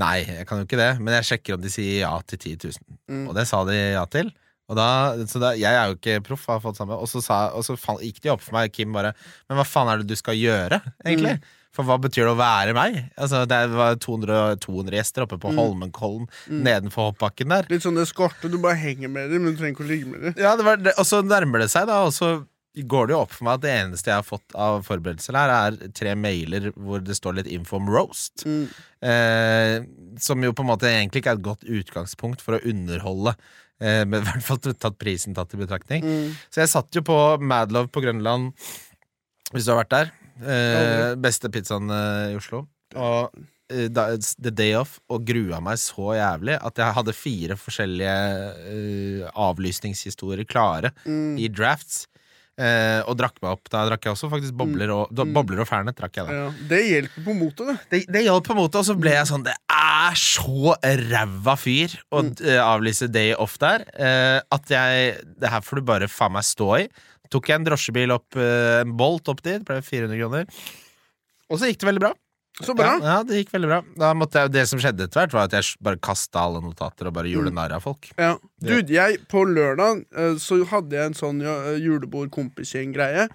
[0.03, 2.64] Nei, jeg kan jo ikke det, men jeg sjekker om de sier ja til 10
[2.67, 2.95] 000.
[3.07, 3.27] Mm.
[3.31, 4.33] Og det sa de ja til.
[4.75, 4.87] Da,
[5.29, 6.97] så da, jeg er jo ikke proff, har fått samme.
[6.99, 9.12] Og så, sa, og så gikk de opp for meg, Kim bare
[9.47, 11.37] Men hva faen er det du skal gjøre, egentlig?
[11.38, 11.53] Mm.
[11.75, 13.01] For hva betyr det å være meg?
[13.19, 15.59] Altså, Det var 200, 200 gjester oppe på Mm.
[15.59, 17.67] Holmenkollen nedenfor hoppbakken der.
[17.69, 18.49] Litt sånn eskorte.
[18.51, 20.35] Du bare henger med dem, men du trenger ikke å ligge med dem.
[20.39, 23.31] Ja, det var, Og så nærmer det seg, da, og så går det jo opp
[23.31, 26.99] for meg at det eneste jeg har fått av forberedelser her, er tre mailer hvor
[27.05, 28.43] det står litt info om roast.
[28.47, 28.65] Mm.
[29.07, 29.77] Eh,
[30.19, 33.37] som jo på en måte egentlig ikke er et godt utgangspunkt for å underholde.
[33.83, 36.03] Eh, men i hvert fall tatt prisen tatt i betraktning.
[36.03, 36.35] Mm.
[36.51, 38.53] Så jeg satt jo på Madlove på Grønland,
[39.53, 40.13] hvis du har vært der.
[40.42, 42.64] Eh, beste pizzaen eh, i Oslo.
[42.94, 43.31] Og
[43.70, 48.16] eh, The Day Off, og grua meg så jævlig at jeg hadde fire forskjellige
[48.64, 51.38] uh, avlysningshistorier klare Mm.
[51.38, 52.07] i drafts.
[52.55, 53.66] Eh, og drakk meg opp.
[53.73, 55.97] Da drakk jeg også faktisk bobler og, da, bobler og Fernet.
[55.99, 57.79] drakk jeg da Ja, det hjelper på motet, det.
[57.90, 60.77] det, det hjalp på måte, og så ble jeg sånn Det er så
[61.11, 65.88] ræva fyr å eh, avlyse day off der, eh, at jeg Det her får du
[65.90, 66.87] bare faen meg stå i.
[67.33, 70.47] Tok jeg en drosjebil opp, eh, en Bolt opp dit, ble 400 kroner.
[71.51, 72.13] Og så gikk det veldig bra.
[72.63, 72.93] Så bra.
[73.03, 73.79] Ja, ja, det gikk veldig bra.
[73.99, 77.09] Da måtte jeg, det som skjedde etter hvert, var at jeg bare kasta alle notater
[77.11, 77.57] og bare gjorde Mm.
[77.59, 78.11] narr av folk.
[78.17, 78.37] Ja.
[78.63, 83.29] Dude, jeg, på lørdag eh, så hadde jeg en sånn ja, julebord-kompisgjeng-greie.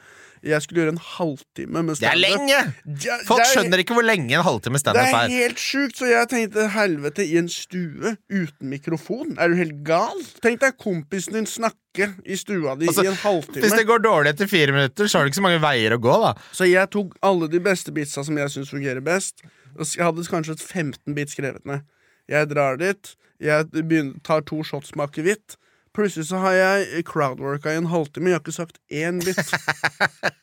[0.43, 2.59] Jeg skulle gjøre en halvtime med Det er lenge!
[3.03, 5.47] Ja, Folk er- skjønner ikke hvor lenge en halvtime standup er Det er.
[5.47, 9.35] helt sjukt, så jeg tenkte helvete, i en stue uten mikrofon?
[9.37, 10.15] Er du helt gal?
[10.41, 13.61] Tenk deg kompisen din snakke i stua di Altså, i en halvtime.
[13.65, 16.01] Hvis det går dårlig etter fire minutter, så har du ikke så mange veier å
[16.01, 16.33] gå, da.
[16.55, 19.41] Så jeg tok alle de beste bitsa som jeg syns fungerer best.
[19.77, 21.81] Og Jeg hadde kanskje et 15 bit skrevet ned.
[22.29, 25.55] Jeg drar dit, jeg begynner, tar to shots med akevitt.
[25.95, 28.29] Plutselig så har jeg crowdworka i en halvtime.
[28.31, 29.39] Jeg har ikke sagt én bit.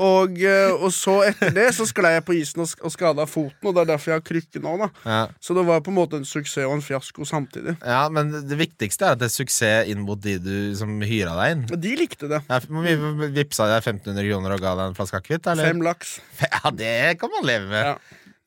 [0.00, 3.66] Og, eh, og så etter det så sklei jeg på isen og, og skada foten,
[3.66, 4.74] og det er derfor jeg har krykke nå.
[4.78, 5.16] da Ja.
[5.42, 7.74] Så det var på en måte en suksess og en fiasko samtidig.
[7.82, 11.34] ja, Men det viktigste er at det er suksess inn mot de du som hyra
[11.40, 11.66] deg inn.
[11.82, 12.40] De likte det.
[12.46, 12.94] Ja, vi,
[13.40, 15.50] vipsa deg 1500 kroner og ga deg en flaske akevitt?
[15.50, 15.72] eller?
[15.74, 16.16] Fem laks.
[16.46, 17.90] Ja, det kan man leve med.
[17.90, 17.98] Ja.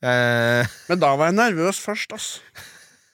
[0.08, 2.30] Eh, Men da var jeg nervøs først, ass.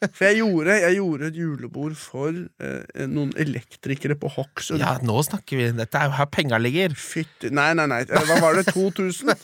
[0.00, 4.80] For jeg gjorde, jeg gjorde et julebord for eh, noen elektrikere på Hokksund.
[4.80, 5.66] ja, nå snakker vi.
[5.76, 6.94] Dette er jo her penga ligger.
[6.96, 7.98] Fytti Nei, nei, nei.
[8.08, 8.64] Eh, Hva var det?
[8.72, 9.34] 2000?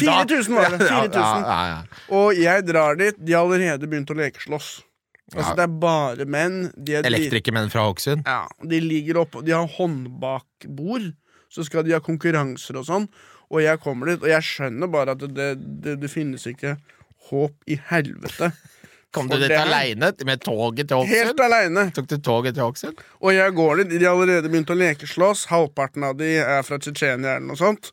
[0.00, 0.80] 4000 var det.
[0.88, 1.20] 4000.
[1.20, 1.78] ja, ja.
[2.16, 3.18] Og jeg drar dit.
[3.20, 4.70] De har allerede begynt å lekeslåss.
[5.36, 6.58] Altså, det er bare menn.
[6.72, 8.24] De, er, Elektrikermenn fra Hokksund.
[8.24, 11.10] ja, de ligger oppe De har håndbakbord.
[11.52, 13.06] Så skal de ha konkurranser og sånn.
[13.52, 15.50] Og jeg kommer dit, og jeg skjønner bare at det,
[15.84, 16.74] det, det finnes ikke
[17.28, 18.50] håp i helvete.
[19.10, 21.44] Kom du dit aleine med toget til Helt Hokksund?
[21.46, 21.84] aleine.
[21.96, 23.04] Tok du toget til Hokksund?
[23.24, 25.46] Og jeg går dit, de har allerede begynt å lekeslåss.
[25.52, 27.88] Halvparten av de er fra Tsjetsjenia eller noe sånt.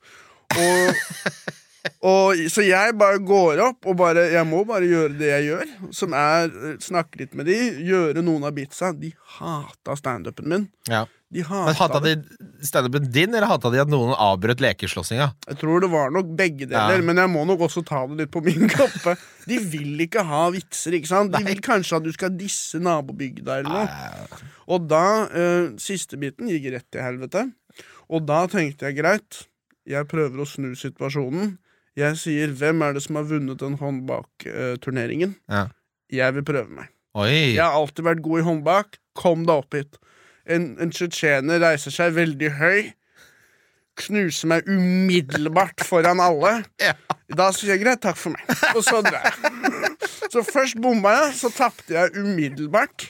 [0.59, 1.05] Og,
[2.11, 5.71] og, så jeg bare går opp og bare Jeg må bare gjøre det jeg gjør,
[5.95, 8.91] som er eh, snakke litt med de, gjøre noen av bitsa.
[8.91, 10.67] De hata standupen min.
[10.91, 11.05] Ja.
[11.43, 12.13] Men Hata de
[12.63, 15.27] standupen din, eller hata de at noen avbrøt lekeslåssinga?
[15.49, 17.01] Jeg tror det var nok begge deler, Ja.
[17.03, 19.17] men jeg må nok også ta det litt på min kappe.
[19.45, 21.33] De vil ikke ha vitser, ikke sant?
[21.35, 24.39] De vil kanskje at du skal disse nabobygda eller noe.
[24.71, 27.49] Og da, uh, siste biten gikk rett til helvete.
[28.09, 29.43] Og da tenkte jeg greit,
[29.85, 31.57] jeg prøver å snu situasjonen.
[31.95, 35.67] Jeg sier 'Hvem er det som har vunnet den håndbakturneringen?' Ja.
[36.11, 36.89] Jeg vil prøve meg.
[37.15, 37.55] Oi.
[37.55, 38.97] Jeg har alltid vært god i håndbak.
[39.15, 39.97] Kom deg opp hit.
[40.45, 42.79] En, en tsjetsjener reiser seg veldig høy.
[43.95, 46.59] Knuser meg umiddelbart foran alle.
[46.85, 46.93] Ja.
[47.25, 48.51] Da sier jeg greit, takk for meg.
[48.77, 49.53] Og så drar jeg.
[50.35, 53.05] Så først bomma jeg, så tapte jeg umiddelbart.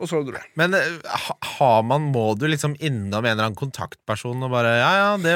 [0.00, 0.48] Og så dro jeg.
[0.58, 1.20] Men eh,
[1.58, 5.34] har man, må du liksom innom en eller annen kontaktperson og bare Ja, ja, det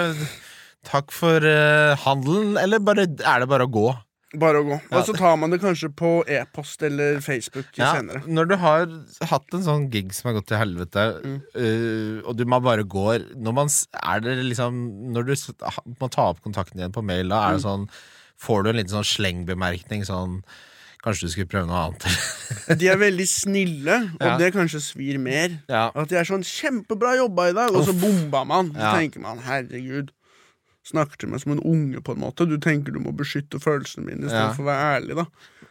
[0.85, 3.87] Takk for uh, handelen, eller bare, er det bare å gå?
[4.39, 4.81] Bare å gå.
[4.91, 8.23] Og så tar man det kanskje på e-post eller Facebook senere.
[8.27, 8.87] når du har
[9.31, 11.41] hatt en sånn gig som har gått til helvete, Mm.
[11.57, 13.69] uh, og du man bare går når man,
[14.23, 15.35] det liksom Når du
[16.01, 17.69] må ta opp kontakten igjen på mail, da er det Mm.
[17.69, 17.89] sånn
[18.41, 20.43] Får du en liten sånn slengbemerkning sånn
[21.05, 22.05] Kanskje du skulle prøve noe annet?
[22.81, 24.37] De er veldig snille, og Ja.
[24.39, 25.61] det kanskje svir mer.
[25.69, 25.91] ja.
[25.95, 28.71] At de er sånn 'kjempebra jobba i dag', og så bomba man.
[28.73, 28.95] Så Ja.
[28.97, 30.09] tenker man 'herregud'.
[30.85, 32.45] Snakker til meg som en unge, på en måte.
[32.49, 34.27] Du tenker du må beskytte følelsene mine Ja.
[34.29, 35.25] istedenfor for å være ærlig, da.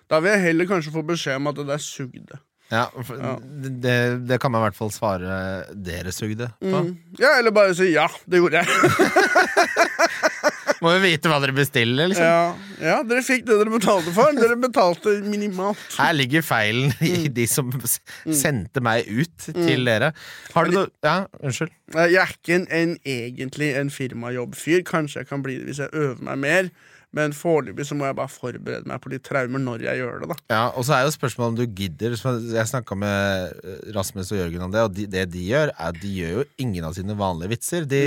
[0.09, 2.39] Da vil jeg heller kanskje få beskjed om at det der sugde.
[2.71, 3.35] ja, Ja.
[3.39, 6.79] Det, det kan man i hvert fall svare dere sugde på.
[6.87, 6.97] Mm.
[7.19, 10.31] Ja, eller bare si 'ja, det gjorde jeg'.
[10.83, 12.25] Må jo vite hva dere bestiller, liksom.
[12.27, 12.55] ja.
[12.83, 14.33] ja, dere fikk det dere betalte for.
[14.35, 15.79] Dere betalte minimalt.
[15.95, 17.33] Her ligger feilen i Mm.
[17.37, 17.69] de som
[18.35, 20.11] sendte meg ut til dere.
[20.53, 21.71] Har du noe Ja, unnskyld.
[21.95, 24.83] Eh, Jeg er ikke en, en, egentlig en firmajobbfyr.
[24.87, 26.69] Kanskje jeg kan bli det hvis jeg øver meg mer.
[27.13, 30.29] Men foreløpig så må jeg bare forberede meg på litt traumer når jeg gjør det.
[30.31, 32.15] da Ja, Og så er jo spørsmålet om du gidder.
[32.17, 35.91] Jeg snakka med eh, Rasmus og Jørgen om det, og de, det de gjør, er
[35.93, 37.85] at de gjør jo ingen av sine vanlige vitser.
[37.85, 38.01] De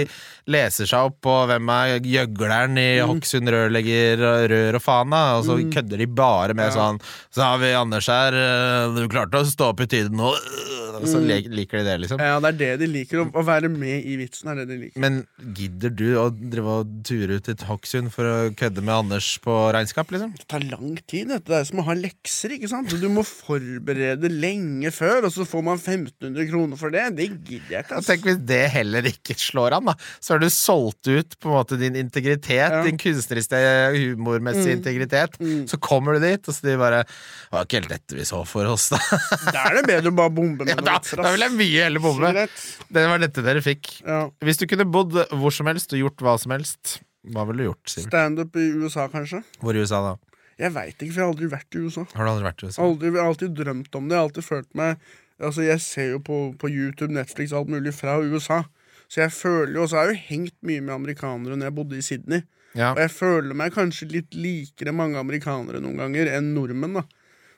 [0.50, 5.22] leser seg opp på hvem er gjøgleren i Hokksund rørlegger og rør og faen, da,
[5.38, 6.74] og så kødder de bare med Ja.
[6.74, 6.98] sånn
[7.30, 10.96] Så har vi Anders her, eh, du klarte å stå opp i tide nå, øh,
[10.96, 12.18] og så liker de det, liksom.
[12.18, 13.20] Ja, Det er det de liker.
[13.22, 15.00] Å, å være med i vitsen er det de liker.
[15.02, 19.28] Men gidder du å drive og ture ut til Hokksund for å kødde med Anders
[19.44, 20.32] på regnskap, liksom?
[20.38, 21.28] Det tar lang tid.
[21.32, 22.54] dette Det er som å ha lekser.
[22.56, 22.90] ikke sant?
[23.00, 27.04] Du må forberede lenge før, og så får man 1500 kroner for det.
[27.18, 27.98] Det gidder jeg ikke.
[28.00, 28.12] Altså.
[28.12, 29.94] tenk hvis det heller ikke slår an, da.
[30.20, 32.82] Så har du solgt ut på en måte din integritet, Ja.
[32.86, 33.60] din kunstneriske,
[33.96, 35.38] humormessige integritet.
[35.40, 35.66] Mm.
[35.70, 38.42] Så kommer du dit, og så de bare Det var ikke helt dette vi så
[38.48, 38.98] for oss, da.
[39.54, 42.02] Da er det bedre å bare bombe med Ja, da, da vil jeg mye heller
[42.02, 42.46] bombe.
[42.92, 44.00] Det var dette dere fikk.
[44.06, 44.24] Ja.
[44.44, 46.98] Hvis du kunne bodd hvor som helst og gjort hva som helst,
[47.34, 48.08] hva ville du gjort, Sivert?
[48.12, 49.42] Standup i USA, kanskje?
[49.62, 50.40] Hvor i USA, da?
[50.56, 52.04] Jeg veit ikke, for jeg har aldri vært i USA.
[52.14, 52.82] Har du aldri vært i USA?
[52.86, 54.14] Aldri, jeg har alltid drømt om det.
[54.16, 57.92] Jeg har alltid følt meg Altså, Jeg ser jo på, på YouTube, Netflix, alt mulig
[57.92, 58.62] fra USA.
[59.04, 61.76] Så jeg føler jo, Og så har jeg jo hengt mye med amerikanere når jeg
[61.76, 62.46] bodde i Sydney.
[62.72, 62.94] Ja.
[62.94, 66.96] Og jeg føler meg kanskje litt likere mange amerikanere noen ganger enn nordmenn.
[67.00, 67.04] da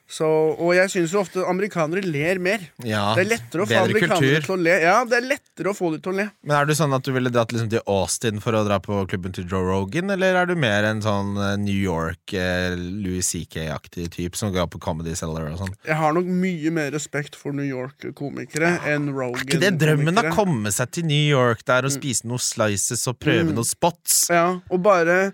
[0.09, 0.25] så,
[0.57, 2.63] Og jeg syns ofte amerikanere ler mer.
[2.81, 4.45] Ja, Det er lettere å få amerikanere kultur.
[4.47, 4.73] til å le.
[4.81, 6.25] Ja, det er lettere å få dem til å le.
[6.43, 9.05] Men er du sånn at du ville dratt liksom til Austin for å dra på
[9.07, 13.21] klubben til Joe Rogan, eller er du mer en sånn eh, New York, eh, Louis
[13.21, 15.75] CK-aktig type som går på Comedy Cellar og sånn?
[15.85, 19.39] Jeg har nok mye mer respekt for New York-komikere enn Rogan.
[19.39, 21.85] Er ikke det drømmen å komme seg til New York der Mm.
[21.85, 24.27] og spise noen slices og prøve noen spots?
[24.29, 25.33] Ja, og bare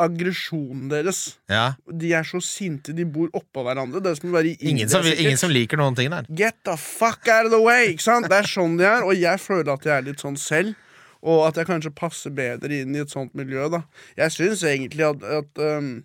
[0.00, 1.22] aggresjonen deres.
[1.50, 1.74] Ja.
[1.86, 4.02] De er så sinte, de bor oppå hverandre.
[4.04, 4.36] Det er som.
[4.36, 6.28] Ingen som, ingen som liker noen ting der.
[6.28, 7.94] Get the fuck out of the way!
[7.96, 10.76] Det er sånn de er, og jeg føler at jeg er litt sånn selv.
[11.20, 13.66] Og at jeg kanskje passer bedre inn i et sånt miljø.
[13.68, 13.82] da
[14.16, 15.98] Jeg syns egentlig at, at um,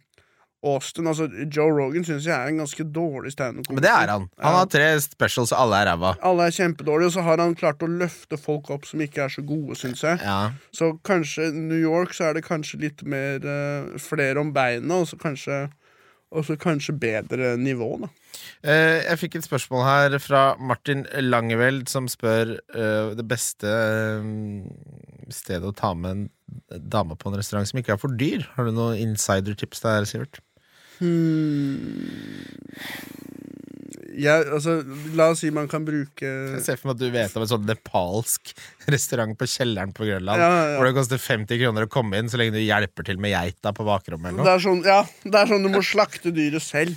[0.65, 3.77] Austin, altså Joe Rogan, synes jeg er en ganske dårlig standup-komiker.
[3.77, 4.27] Men det er han.
[4.41, 6.15] Han har tre specials, og alle er ræva.
[6.25, 9.33] Alle er kjempedårlige, og så har han klart å løfte folk opp som ikke er
[9.33, 10.19] så gode, syns jeg.
[10.25, 10.51] Ja.
[10.75, 15.09] Så kanskje New York så er det kanskje litt mer uh, flere om beina, og
[15.11, 15.67] så kanskje,
[16.61, 18.11] kanskje bedre nivå, da.
[18.65, 23.71] Eh, jeg fikk et spørsmål her fra Martin Langeveld, som spør uh, det beste
[25.33, 26.25] stedet å ta med en
[26.91, 28.45] dame på en restaurant som ikke er for dyr.
[28.57, 30.41] Har du noen insider-tips der, Sivert?
[30.99, 32.45] Hmm.
[34.15, 34.77] Jeg, altså,
[35.17, 37.49] la oss si man kan bruke Jeg ser for meg at du vet om en
[37.51, 38.53] sånn nepalsk
[38.91, 40.39] restaurant på kjelleren på Grønland.
[40.39, 40.77] Ja, ja.
[40.79, 43.73] Hvor det koster 50 kroner å komme inn så lenge du hjelper til med geita
[43.75, 46.95] på bakrommet det er, sånn, ja, det er sånn du må slakte dyret selv.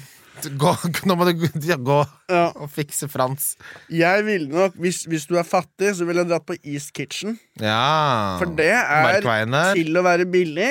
[0.62, 0.70] Gå,
[1.10, 1.98] nå må du gå- ja, gå
[2.30, 2.44] Ja.
[2.54, 3.56] og fikse Frans.
[3.90, 7.34] Jeg ville nok, hvis, hvis du er fattig, så ville jeg dratt på East Kitchen.
[7.58, 8.36] Ja.
[8.38, 9.18] For det er
[9.74, 10.70] til å være billig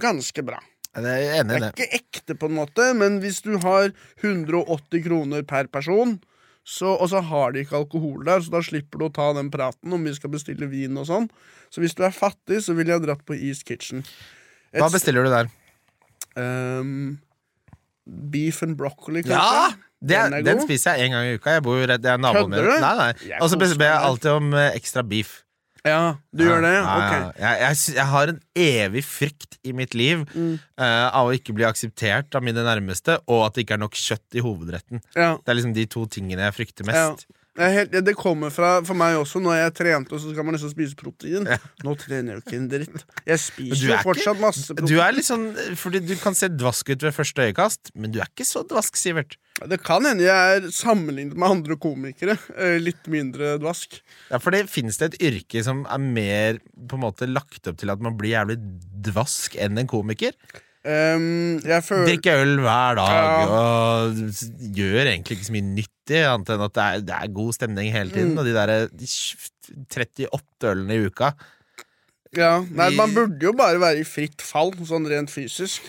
[0.00, 0.56] ganske bra.
[0.96, 1.68] Jeg er enig i Det det.
[1.68, 3.90] er ikke ekte, på en måte, men hvis du har
[4.22, 6.16] 180 kroner per person,
[6.66, 9.50] så, og så har de ikke alkohol der, så da slipper du å ta den
[9.54, 11.28] praten om vi skal bestille vin og sånn.
[11.70, 14.02] Så hvis du er fattig, så ville jeg dratt på East Kitchen.
[14.72, 15.52] Et Hva bestiller du der?
[16.36, 17.18] Um,
[18.06, 19.38] beef and broccoli, kanskje?
[19.38, 19.74] Ja!
[19.96, 21.54] Det, Den er den spiser jeg en gang i uka.
[21.56, 22.66] Jeg bor jo rett, jeg er naboen min.
[22.82, 23.38] Nei, nei.
[23.40, 25.38] Og så ber jeg alltid om eh, ekstra beef.
[25.86, 26.72] Ja, du gjør det?
[26.74, 27.12] Ja, ja, Ok.
[27.14, 27.30] ja.
[27.46, 30.58] Jeg, jeg, jeg har en evig frykt i mitt liv Mm.
[30.80, 33.94] uh, av å ikke bli akseptert av mine nærmeste, og at det ikke er nok
[33.94, 35.00] kjøtt i hovedretten.
[35.14, 35.36] Ja.
[35.38, 37.10] Det er liksom de to tingene jeg frykter Ja.
[37.14, 37.26] mest.
[37.56, 39.40] Helt, det kommer fra for meg også.
[39.40, 41.46] Når jeg trente, så skal man liksom spise protein.
[41.84, 43.04] Nå trener jeg jo ikke en dritt.
[43.26, 45.00] Jeg spiser jo fortsatt fortsatt masse Du protein.
[45.06, 45.46] er litt sånn,
[45.80, 48.96] fordi du kan se dvask ut ved første øyekast, men du er ikke så dvask,
[49.00, 49.38] Sivert.
[49.72, 52.36] Det kan hende jeg er sammenlignet med andre komikere.
[52.58, 54.00] eh, Litt mindre dvask.
[54.30, 57.78] Ja, for det Fins det et yrke som er mer på en måte lagt opp
[57.80, 58.58] til at man blir jævlig
[59.08, 60.36] dvask enn en komiker?
[60.86, 63.46] Um, føler Drikke øl hver dag Ja.
[63.50, 64.20] og
[64.76, 65.70] gjør egentlig ikke så mye
[66.06, 68.34] nyttig, annet enn at det er, det er god stemning hele tiden.
[68.34, 68.38] Mm.
[68.38, 71.34] Og de der de 38 ølene i uka
[72.36, 75.86] ja, Nei, man burde jo bare være i fritt fall, sånn rent fysisk.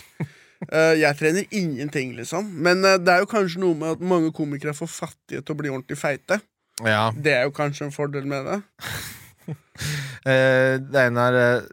[0.72, 2.46] Uh, jeg trener ingenting, liksom.
[2.64, 5.52] Men uh, det er jo kanskje noe med at mange komikere er for fattige til
[5.52, 6.38] å bli ordentlig feite.
[6.86, 7.10] Ja.
[7.12, 8.62] Det er jo kanskje en fordel med det.
[10.28, 11.66] Eh, det ene er eh,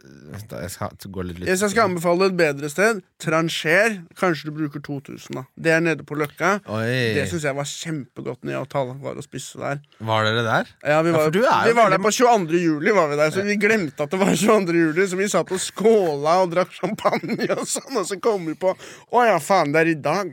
[0.48, 3.96] da, Jeg skal gå litt, litt jeg skal anbefale et bedre sted, Trancher.
[4.16, 5.42] Kanskje du bruker 2000, da.
[5.58, 6.52] Det er nede på Løkka.
[6.62, 7.24] Det Oi.
[7.28, 9.82] syns jeg var kjempegodt når jeg og Tallak var og spiste der.
[10.08, 10.70] Var dere der?
[10.86, 12.62] Ja, vi Ja, var, jo vi var der på 22.
[12.62, 14.78] juli, var vi der, så vi glemte at det var 22.
[14.86, 15.08] juli.
[15.10, 18.72] Så vi satt og skåla og drakk champagne og sånn, og så kom vi på
[18.72, 20.32] Å ja, faen, det er i dag.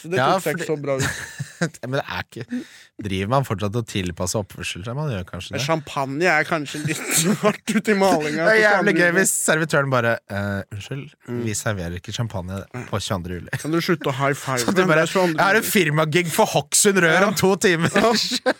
[0.00, 1.24] Så det Ja, tok seg ikke så bra ut.
[1.86, 2.62] Men det er ikke
[3.00, 4.82] Driver man fortsatt og tilpasser oppførsel?
[4.96, 5.62] Man gjør kanskje det.
[5.64, 7.00] Champagne er kanskje litt
[7.44, 8.44] hardt ut i malinga.
[8.44, 11.42] Det er jævlig gøy hvis servitøren bare uh, Unnskyld, Mm.
[11.46, 12.56] vi serverer ikke champagne
[12.90, 13.36] på 22.
[13.38, 13.50] juli.
[13.62, 14.58] Kan du slutte å high five?
[14.66, 15.36] Så du bare, Det 22.
[15.36, 17.92] jeg har en firmagig for Hokksund Rør om to timer!
[17.94, 18.10] Ja,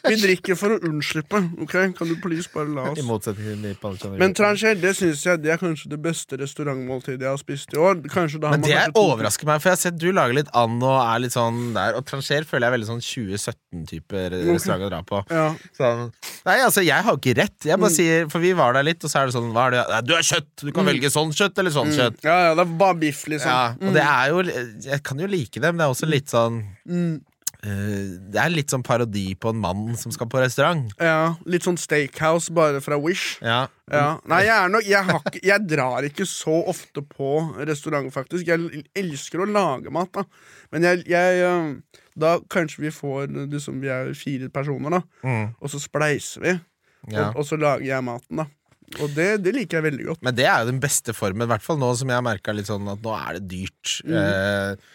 [0.07, 1.41] vi drikker for å unnslippe.
[1.65, 4.15] Ok, Kan du please bare la I oss motsetning til på 22.
[4.23, 7.81] Men Tranchel, det synes jeg det er kanskje det beste restaurantmåltidet jeg har spist i
[7.83, 8.01] år.
[8.47, 11.35] Men det overrasker meg, for jeg har sett du lager litt and og er litt
[11.37, 11.99] sånn der.
[11.99, 15.21] Og Tranchel føler jeg er veldig sånn 2017-type restaurant å dra på.
[15.31, 15.55] Ja.
[15.79, 16.13] Sånn.
[16.47, 17.59] Nei, altså, jeg har ikke rett.
[17.65, 17.81] Jeg Mm.
[17.81, 19.89] bare sier, For vi var der litt, og så er det sånn det?
[19.91, 20.51] Nei, du er kjøtt!
[20.65, 22.23] Du kan velge sånn kjøtt eller sånn kjøtt.
[22.25, 23.47] ja, ja, det er bare biff, liksom.
[23.47, 24.43] Ja, og det er jo
[24.91, 27.21] Jeg kan jo like det, men det er også litt sånn Mm.
[27.63, 30.91] eh, Det er litt sånn parodi på en mann som skal på restaurant.
[30.99, 33.39] Ja, Litt sånn steakhouse bare fra Wish.
[33.43, 33.67] Ja.
[33.91, 34.19] Ja.
[34.27, 37.33] Nei, jeg, nok, jeg, ikke, jeg drar ikke så ofte på
[37.67, 38.47] restaurant, faktisk.
[38.47, 40.23] Jeg elsker å lage mat, da.
[40.73, 41.75] Men jeg, jeg eh,
[42.19, 45.03] Da kanskje vi får liksom, Vi er fire personer, da.
[45.27, 45.53] Mm.
[45.61, 46.57] Og så spleiser vi.
[47.13, 47.29] ja.
[47.31, 48.49] Og, og så lager jeg maten, da.
[48.99, 50.23] Og det, det liker jeg veldig godt.
[50.27, 52.55] Men det er jo den beste formen, i hvert fall nå som jeg har merka
[52.67, 53.93] sånn at nå er det dyrt.
[54.03, 54.17] Mm.
[54.19, 54.89] Eh,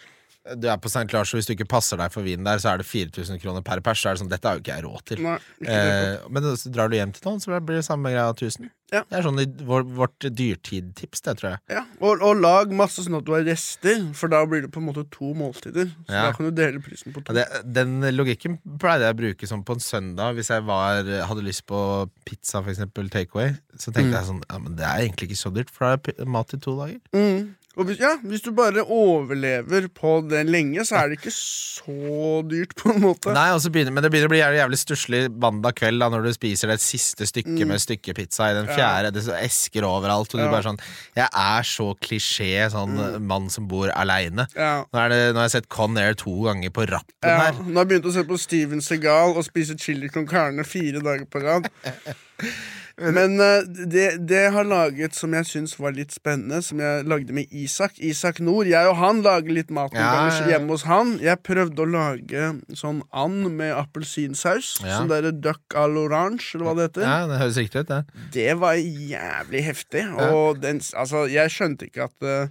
[0.54, 1.10] du er på St.
[1.12, 3.62] Lars, og hvis du ikke passer deg for vinen der, så er det 4000 kroner
[3.66, 3.98] per pers.
[3.98, 5.22] Så er det sånn, dette har jo ikke jeg råd til.
[5.26, 5.38] Nei.
[5.66, 8.70] Eh, men så drar du hjem til noen, så blir det samme greia 1000.
[8.94, 9.00] Ja.
[9.10, 11.58] Det er sånn vår, vårt dyrtidtips, det, tror jeg.
[11.74, 14.78] Ja, og, og lag masse sånn at du har rester, for da blir det på
[14.78, 15.90] en måte to måltider.
[16.06, 16.22] Så Ja.
[16.28, 17.34] da kan du dele prisen på to.
[17.34, 21.02] Ja, Det, den logikken pleide jeg å bruke sånn på en søndag hvis jeg var,
[21.02, 21.80] hadde lyst på
[22.24, 23.56] pizza, for eksempel, takeaway.
[23.76, 24.18] Så tenkte Mm.
[24.20, 26.58] jeg sånn Ja, men det er egentlig ikke så dyrt, for da er mat i
[26.58, 27.00] to dager.
[27.12, 27.56] Mm.
[27.76, 32.38] Og hvis, ja, hvis du bare overlever på det lenge, så er det ikke så
[32.48, 33.34] dyrt, på en måte.
[33.36, 36.30] Nei, begynner, Men det begynner å bli jævlig, jævlig stusslig mandag kveld da når du
[36.32, 39.10] spiser det siste stykket med stykkepizza i den fjerde.
[39.10, 39.12] Ja.
[39.12, 40.80] Det er esker overalt, og du bare sånn
[41.16, 43.26] Jeg er så klisjé sånn Mm.
[43.28, 44.46] mann som bor aleine.
[44.56, 44.84] Ja.
[44.88, 47.52] Nå, nå har jeg sett Con Air to ganger på rappen Ja, her.
[47.60, 51.00] nå har jeg begynt å se på Steven Segal og spise chili con carne fire
[51.04, 51.68] dager på rad.
[52.96, 57.04] Men uh, det, det jeg har laget som jeg syns var litt spennende, som jeg
[57.04, 58.70] lagde med Isak Isak Nord.
[58.70, 61.18] Jeg og han lager litt mat Ja, ja, hjemme hos han.
[61.20, 64.78] Jeg prøvde å lage sånn and med appelsinsaus.
[64.80, 64.96] Ja.
[65.02, 67.04] Sånn derre duck à l'orange, eller hva det heter.
[67.04, 68.28] Ja, det høres riktig ut, det.
[68.38, 70.06] Det var jævlig heftig.
[70.30, 72.48] Og den, altså, jeg skjønte ikke at uh,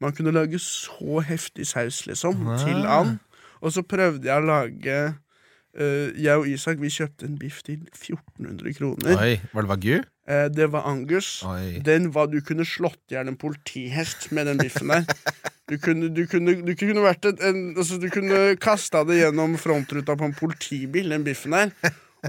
[0.00, 2.56] man kunne lage så heftig saus, liksom, Ah.
[2.64, 3.18] til and.
[3.62, 4.96] Og så prøvde jeg å lage
[5.72, 9.14] Jeg og Isak vi kjøpte en biff til 1400 kroner.
[9.16, 10.02] Oi, Var det Wagyu?
[10.28, 11.42] Eh, det var Angus.
[11.44, 11.80] Oi.
[11.84, 15.06] Den var, Du kunne slått i hjel en politihest med den biffen der.
[15.70, 19.56] Du kunne, du kunne, du kunne vært et, en, altså, Du kunne kasta det gjennom
[19.56, 21.72] frontruta på en politibil, den biffen der.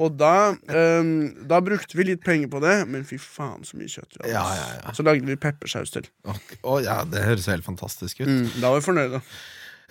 [0.01, 1.09] Og da, um,
[1.45, 4.31] da brukte vi litt penger på det, men fy faen så mye kjøtt vi hadde.
[4.31, 4.93] Ja, ja, ja.
[4.97, 6.07] Så lagde vi peppersaus til.
[6.25, 6.55] Ok.
[6.63, 8.31] oh, ja, det høres helt fantastisk ut.
[8.31, 9.21] Mm, da var vi fornøyde.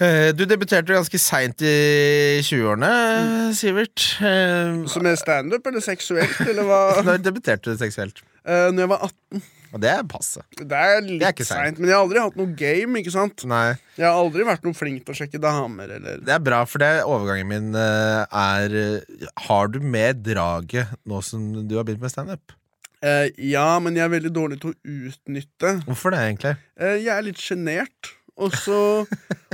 [0.01, 4.07] Eh, Du debuterte ganske seint i 20-årene, Sivert.
[4.25, 6.81] Eh, Så med standup eller seksuelt, eller hva?
[7.07, 8.23] Når debuterte du seksuelt?
[8.43, 9.43] Uh, når jeg var 18.
[9.73, 10.41] Og det er passe.
[10.59, 11.49] Det er litt Det er sent.
[11.53, 13.45] seint, men jeg har aldri hatt noe game, ikke sant?
[13.49, 16.59] Nei, Jeg har aldri vært noe flink til å sjekke damer, eller det er bra,
[16.67, 21.87] for det overgangen min eh, er eh, Har du med draget nå som du har
[21.87, 22.57] begynt med standup?
[22.99, 25.77] Uh, Ja, men jeg er veldig dårlig til å utnytte.
[25.87, 26.57] Hvorfor det, egentlig?
[26.83, 28.13] Uh, jeg er litt sjenert.
[28.41, 29.07] Og så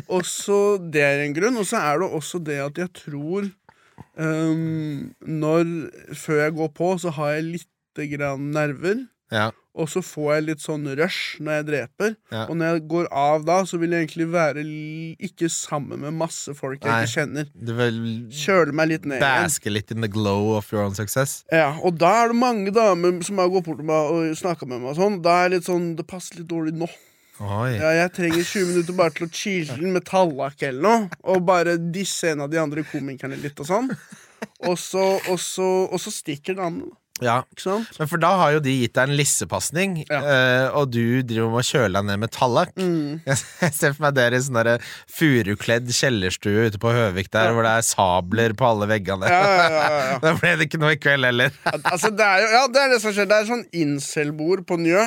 [0.09, 1.57] og så Det er en grunn.
[1.59, 3.49] Og så er det også det at jeg tror
[4.17, 9.07] um, Når Før jeg går på, så har jeg lite grann nerver.
[9.33, 12.15] Ja, Og så får jeg litt sånn rush når jeg dreper.
[12.33, 12.47] Ja.
[12.49, 14.63] Og når jeg går av da, så vil jeg egentlig være
[15.29, 17.03] ikke sammen med masse folk jeg Nei.
[17.05, 17.51] ikke kjenner.
[17.53, 17.99] Du vil
[18.33, 21.43] Kjøle meg litt ned baske litt in the glow of your own success?
[21.53, 24.67] Ja, og da er det mange damer som har gått bort til meg og snakka
[24.71, 24.95] med meg.
[24.95, 26.89] og sånn Da er jeg litt sånn, Det passer litt dårlig nå.
[27.79, 31.21] Ja, Jeg trenger 20 minutter bare til å chille med tallak eller noe.
[31.31, 33.93] Og bare disse en av de andre komikerne litt og sånn.
[34.67, 36.91] Og så, og så, og så stikker den andre.
[37.25, 37.43] Ja.
[37.99, 40.21] Men for da har jo de gitt deg en lissepasning, Ja.
[40.23, 42.75] eh, og du driver med å kjøle deg ned med tallak.
[42.77, 43.21] Mm.
[43.27, 44.81] Jeg ser for meg dere i sånn
[45.13, 47.53] furukledd kjellerstue ute på Høvik der, Ja.
[47.57, 49.29] hvor det er sabler på alle veggene.
[49.29, 50.19] Ja, ja, ja, ja.
[50.25, 51.51] Da ble det ikke noe i kveld heller.
[51.83, 53.29] Altså, det er jo ja, det er det som skjer.
[53.29, 55.05] Det er sånn incel-bord på Njø,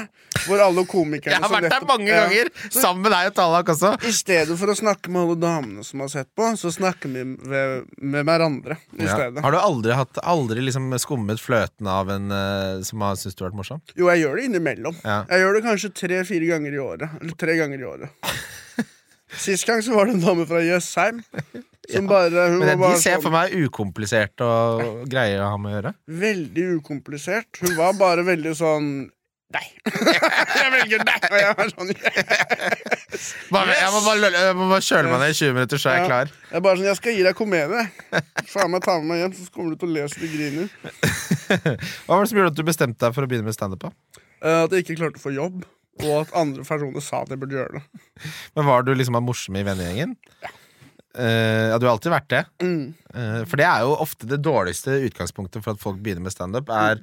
[0.48, 3.94] hvor alle komikerne Jeg har vært der mange ganger, sammen med deg og Tallak også.
[4.08, 7.24] I stedet for å snakke med alle damene som har sett på, så snakker vi
[7.28, 9.42] med, med hverandre i stedet.
[9.44, 13.44] Har du aldri, hatt, aldri liksom skummet fløten av en uh, som har syntes du
[13.44, 13.82] har vært morsom?
[13.94, 14.98] Jo, jeg gjør det innimellom.
[15.06, 15.20] Ja.
[15.30, 17.14] Jeg gjør det kanskje tre-fire ganger i året.
[17.22, 18.10] Eller tre ganger i året.
[19.46, 21.22] Sist gang så var det en dame fra Jøssheim
[21.92, 25.58] som bare Hun Men var de ser sånn for meg ukomplisert og greie å ha
[25.62, 25.94] med å gjøre.
[26.26, 27.62] veldig ukomplisert.
[27.64, 28.90] Hun var bare veldig sånn
[29.52, 29.66] Nei.
[30.62, 31.18] jeg velger nei!
[31.28, 31.90] Og jeg var sånn
[33.52, 35.98] Bare, jeg, må bare, jeg må bare kjøle meg ned i 20 minutter, så er
[35.98, 36.08] jeg Ja.
[36.12, 36.32] klar.
[36.52, 37.84] Jeg er bare sånn, jeg skal gi deg komedie.
[38.54, 40.72] Faen meg ta med meg hjem, så kommer du til å le så du griner.
[42.08, 43.90] Hva var det som gjorde at du bestemte deg for å begynne med standup?
[44.42, 45.62] Eh, at jeg ikke klarte å få jobb,
[46.02, 48.32] og at andre personer sa at jeg burde gjøre det.
[48.56, 50.16] Men Var du liksom morsom i vennegjengen?
[51.12, 52.46] Eh, ja, du har alltid vært det.
[52.64, 52.94] Mm.
[53.12, 56.72] Uh, for det er jo ofte det dårligste utgangspunktet for at folk begynner med standup.
[56.72, 57.02] Er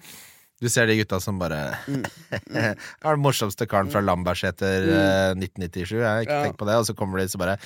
[0.60, 2.02] du ser de gutta som bare Mm.
[2.58, 5.42] Er den morsomste karen fra Lambertseter mm.
[5.44, 5.92] 1997.
[6.00, 6.42] Jeg har ikke Ja.
[6.48, 7.56] tenkt på det Og så kommer de så bare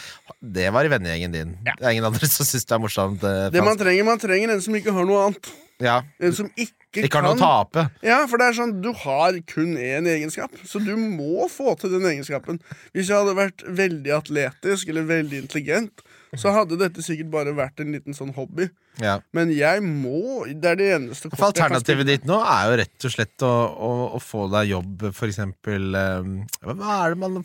[0.40, 1.56] Det var i vennegjengen din.
[1.64, 3.24] Det er ingen andre som syns det er morsomt.
[3.24, 5.50] eh, Det man trenger, man trenger en som ikke har noe annet.
[5.82, 6.02] ja.
[6.20, 7.86] En som ikke, Ikke har noe å tape.
[8.04, 11.90] Ja, for det er sånn, du har kun én egenskap, så du må få til
[11.94, 12.60] den egenskapen.
[12.92, 16.02] Hvis jeg hadde vært veldig atletisk eller veldig intelligent,
[16.40, 18.70] så hadde dette sikkert bare vært en liten sånn hobby.
[19.02, 19.18] Ja.
[19.36, 23.06] Men jeg må Det er det eneste For kortet alternativet ditt nå er jo rett
[23.08, 27.38] og slett å, å, å få deg jobb, for eksempel um, Hva er det man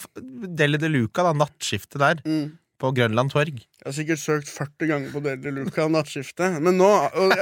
[0.59, 1.35] Deli de Luca, da.
[1.37, 2.23] Nattskiftet der.
[2.27, 2.55] Mm.
[2.77, 3.59] På Grønland torg.
[3.59, 7.33] Jeg har sikkert søkt 40 ganger på Deli de Luca nattskiftet, men nå og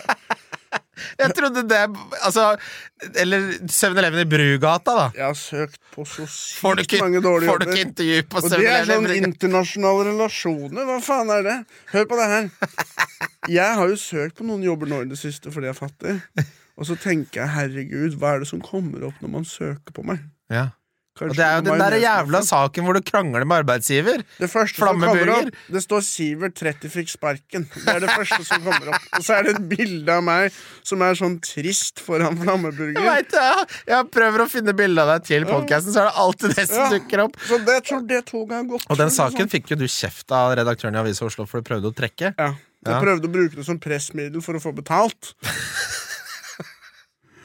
[1.19, 1.81] jeg, trodde det
[2.23, 2.45] Altså
[3.21, 5.07] Eller 7-Eleven i Brugata, da.
[5.17, 8.49] Jeg har søkt på så sykt ikke, mange dårlige får du ikke intervju på Og
[8.55, 10.87] det er sånn internasjonale relasjoner.
[10.89, 11.57] Hva faen er det?
[11.93, 12.49] Hør på det her.
[13.51, 16.15] Jeg har jo søkt på noen jobber nå i det siste fordi jeg er fattig.
[16.75, 20.03] Og så tenker jeg herregud, hva er det som kommer opp når man søker på
[20.07, 20.23] meg?
[20.51, 20.69] Ja.
[21.15, 24.23] Og Kanskje det er jo den der jævla saken hvor du krangler med arbeidsgiver.
[24.35, 27.63] Det første som kommer opp, det står 'Sivert 30 fikk sparken'.
[27.71, 29.05] Det er det første som kommer opp.
[29.15, 30.51] Og så er det et bilde av meg
[30.83, 32.99] som er sånn trist foran Jeg Flammeburger.
[32.99, 33.63] vet ja.
[33.87, 36.83] jeg prøver å finne bilde av deg til podkasten, så er det alltid det som
[36.83, 36.89] Ja.
[36.99, 37.39] dukker opp.
[37.47, 40.29] Så det, jeg tror det to ganger godt Og den saken fikk jo du kjeft
[40.35, 42.35] av redaktøren i Avisa Oslo for du prøvde å trekke.
[42.37, 42.55] Ja.
[42.85, 45.31] Jeg prøvde å bruke det som pressmiddel for å få betalt.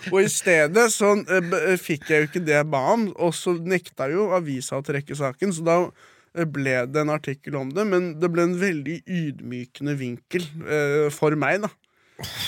[0.09, 3.35] Og i stedet så eh, eh, fikk jeg jo ikke det jeg ba om, og
[3.37, 7.71] så nekta jo avisa å trekke saken, så da eh, ble det en artikkel om
[7.77, 11.73] det, men det ble en veldig ydmykende vinkel eh, for meg, da.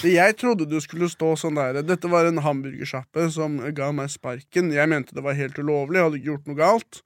[0.05, 4.69] Jeg trodde du skulle stå sånn der Dette var en hamburgersjappe som ga meg sparken.
[4.75, 6.99] Jeg mente det var helt ulovlig, jeg hadde ikke gjort noe galt.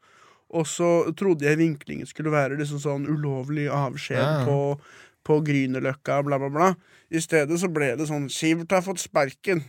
[0.50, 0.88] Og så
[1.18, 4.42] trodde jeg vinklingen skulle være liksom sånn ulovlig avskjed Ja.
[4.46, 4.58] på,
[5.26, 6.68] på Grünerløkka, bla, bla, bla.
[7.10, 9.62] I stedet så ble det sånn Sivert har fått sparken.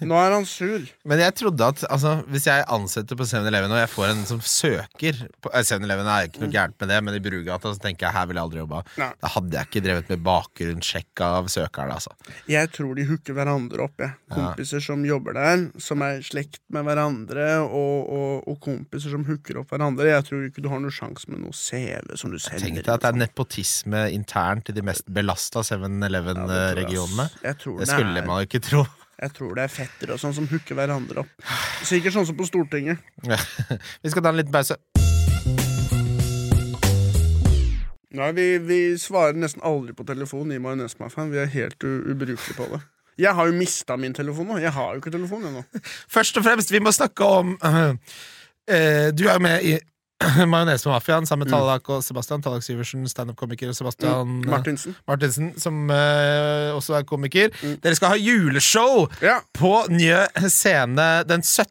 [0.00, 0.82] Nå er han sur.
[1.08, 4.40] Men jeg trodde at altså, hvis jeg ansetter på 7-Eleven, og jeg får en som
[4.42, 8.08] søker på eh, 7-Eleven er ikke noe gærent med det, men i Brugata så tenker
[8.08, 8.82] jeg her ville jeg aldri jobba.
[8.96, 12.14] Da hadde jeg ikke drevet med bakgrunnssjekk av søkerne, altså.
[12.50, 13.96] Jeg tror de hooker hverandre opp.
[14.02, 14.16] Jeg.
[14.32, 19.60] Kompiser som jobber der, som er slekt med hverandre, og, og, og kompiser som hooker
[19.62, 20.08] opp hverandre.
[20.10, 22.64] Jeg tror ikke du har noen sjanse med noe CV som du sender.
[22.64, 27.28] Tenk deg at det er nepotisme internt i de mest belasta 7-Eleven-regionene.
[27.44, 28.86] Ja, tror Det det skulle man jo ikke tro.
[29.18, 31.46] Jeg tror det er fettere og sånn som hooker hverandre opp.
[31.86, 33.00] Sikkert sånn som på Stortinget.
[34.02, 34.78] Vi skal ta en liten pause.
[38.18, 41.28] Nei, vi, vi svarer nesten aldri på telefon i Majonesmafiaen.
[41.30, 42.80] Vi er helt ubrukelige på det.
[43.20, 44.56] Jeg har jo mista min telefon nå.
[44.62, 45.62] Jeg har jo ikke telefon ennå.
[46.16, 47.52] Først og fremst, vi må snakke om
[48.74, 49.76] eh, Du er jo med i
[50.52, 52.42] Majonesmafiaen sammen med Tallak og Sebastian.
[52.42, 54.48] Tallak Syversen, standup-komiker, og Sebastian mm.
[54.50, 54.96] Martinsen.
[55.08, 57.54] Martinsen, som uh, også er komiker.
[57.84, 59.38] Dere skal ha juleshow Ja.
[59.54, 61.70] på Njø scene den 17.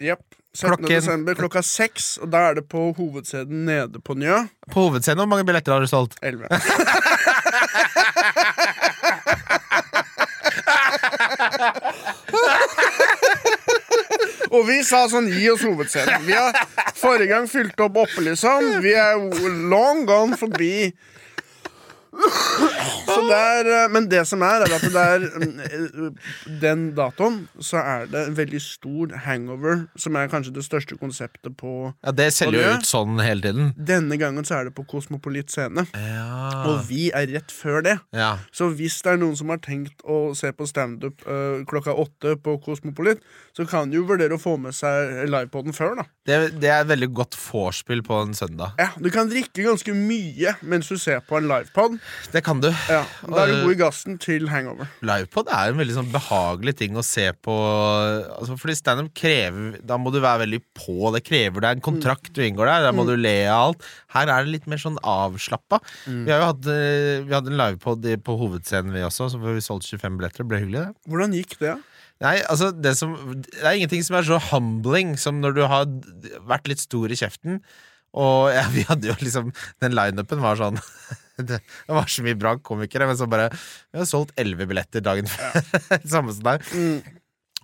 [0.00, 0.22] Yep.
[0.54, 0.68] 17.
[0.68, 4.46] Klokken- desember klokka seks, og da er det på hovedscenen nede på Njø.
[4.72, 5.18] På hovedscenen.
[5.22, 6.18] Hvor mange billetter har du solgt?
[6.22, 6.46] 11.
[14.50, 16.24] Og vi sa sånn, gi oss hovedscenen.
[16.26, 16.56] Vi har
[16.96, 18.78] forrige gang fylt opp oppe, liksom.
[18.84, 19.18] Vi er
[19.70, 20.90] long gone forbi.
[22.18, 26.16] Så det er, eh, men det som er, er at det er mm,
[26.62, 31.54] Den datoen så er det en veldig stor hangover, som er kanskje det største konseptet
[31.58, 33.70] på Ja, Det selger jo ut sånn hele tiden.
[33.78, 35.86] Denne gangen så er det på Kosmopolit scene.
[35.94, 36.64] Ja.
[36.68, 37.98] Og vi er rett før det.
[38.16, 38.34] ja.
[38.52, 42.34] Så hvis det er noen som har tenkt å se på standup uh, klokka åtte
[42.42, 43.22] på Kosmopolit,
[43.56, 46.06] så kan de jo vurdere å få med seg livepoden før, da.
[46.28, 48.74] Det, det er veldig godt vorspiel på en søndag.
[48.80, 51.98] Ja, Du kan drikke ganske mye mens du ser på en livepod.
[52.32, 52.68] Det kan du.
[52.90, 54.88] Ja, Da er du god i gassen til hangover.
[55.04, 57.54] Livepod er en veldig sånn behagelig ting å se på.
[58.36, 61.12] Altså, fordi standup krever Da må du være veldig på.
[61.14, 62.88] Det krever deg en kontrakt du inngår der.
[62.88, 63.86] Da må du le av alt.
[64.14, 65.80] Her er det litt mer sånn avslappa.
[66.06, 69.60] Vi har jo hatt eh, Vi hadde en livepod på hovedscenen, vi også, så vi
[69.64, 70.44] solgte 25 billetter.
[70.44, 71.10] Det ble hyggelig, det.
[71.10, 71.76] Hvordan gikk det?
[72.18, 75.86] Nei, altså det, som, det er ingenting som er så humbling som når du har
[76.50, 77.60] vært litt stor i kjeften.
[78.18, 79.50] Og ja, vi hadde jo liksom
[79.84, 80.78] Den lineupen var sånn
[81.38, 85.28] Det var så mye bra komikere, men så bare Vi har solgt elleve billetter dagen
[85.30, 85.58] før.
[86.14, 86.64] Samme som deg.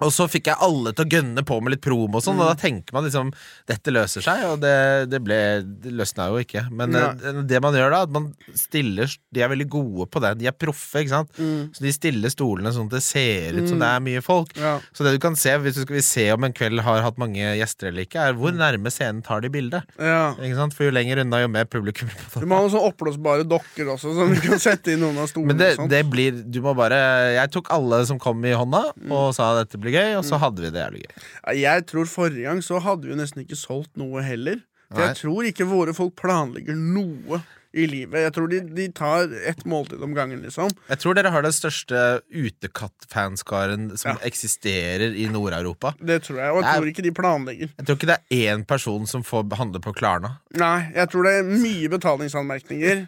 [0.03, 2.49] Og så fikk jeg alle til å gønne på med litt promo, og sånn Og
[2.49, 3.31] da tenker man liksom
[3.71, 4.75] dette løser seg, og det,
[5.13, 6.65] det, ble, det løsna jo ikke.
[6.75, 7.13] Men ja.
[7.47, 10.35] det man gjør da, at man stiller De er veldig gode på det.
[10.41, 11.39] De er proffe, ikke sant.
[11.75, 14.55] Så de stiller stolene sånn at det ser ut som det er mye folk.
[14.59, 14.77] Ja.
[14.95, 17.55] Så det du kan se, hvis du skal se om en kveld har hatt mange
[17.61, 19.87] gjester eller ikke, er hvor nærme scenen tar de bildet.
[19.99, 20.35] Ja.
[20.35, 20.75] Ikke sant?
[20.77, 22.11] For jo lenger unna, jo mer publikum.
[22.35, 25.31] Du må ha noen sånn oppblåsbare dokker også, som du kan sette i noen av
[25.31, 25.55] stolene.
[25.55, 26.97] Men det, det blir Du må bare
[27.37, 28.83] Jeg tok alle som kom i hånda,
[29.13, 31.27] og sa dette blir gøy, og så hadde vi det jævlig gøy.
[31.61, 34.63] Jeg tror forrige gang så hadde vi nesten ikke solgt noe heller.
[34.91, 35.11] For Nei.
[35.11, 37.41] jeg tror ikke våre folk planlegger noe
[37.75, 38.21] i livet.
[38.23, 40.71] Jeg tror de, de tar ett måltid om gangen, liksom.
[40.89, 44.17] Jeg tror dere har den største utekattfanskaren som Ja.
[44.23, 45.95] eksisterer i Nord-Europa.
[45.99, 46.75] Det tror jeg, og jeg Nei.
[46.77, 47.69] tror ikke de planlegger.
[47.79, 50.39] Jeg tror ikke det er én person som får handle på Klarna.
[50.55, 53.07] Nei, jeg tror det er mye betalingsanmerkninger.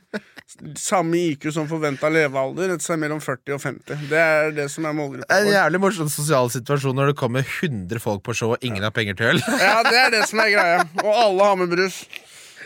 [0.78, 4.08] Samme IQ som forventa levealder, et sted mellom 40 og 50.
[4.10, 7.42] Det er det som er målgruppa er en jævlig morsom sosial situasjon når det kommer
[7.42, 9.42] 100 folk på show og ingen har penger til øl.
[9.60, 10.84] Ja, det er det som er greia.
[11.02, 12.04] Og alle har med brus.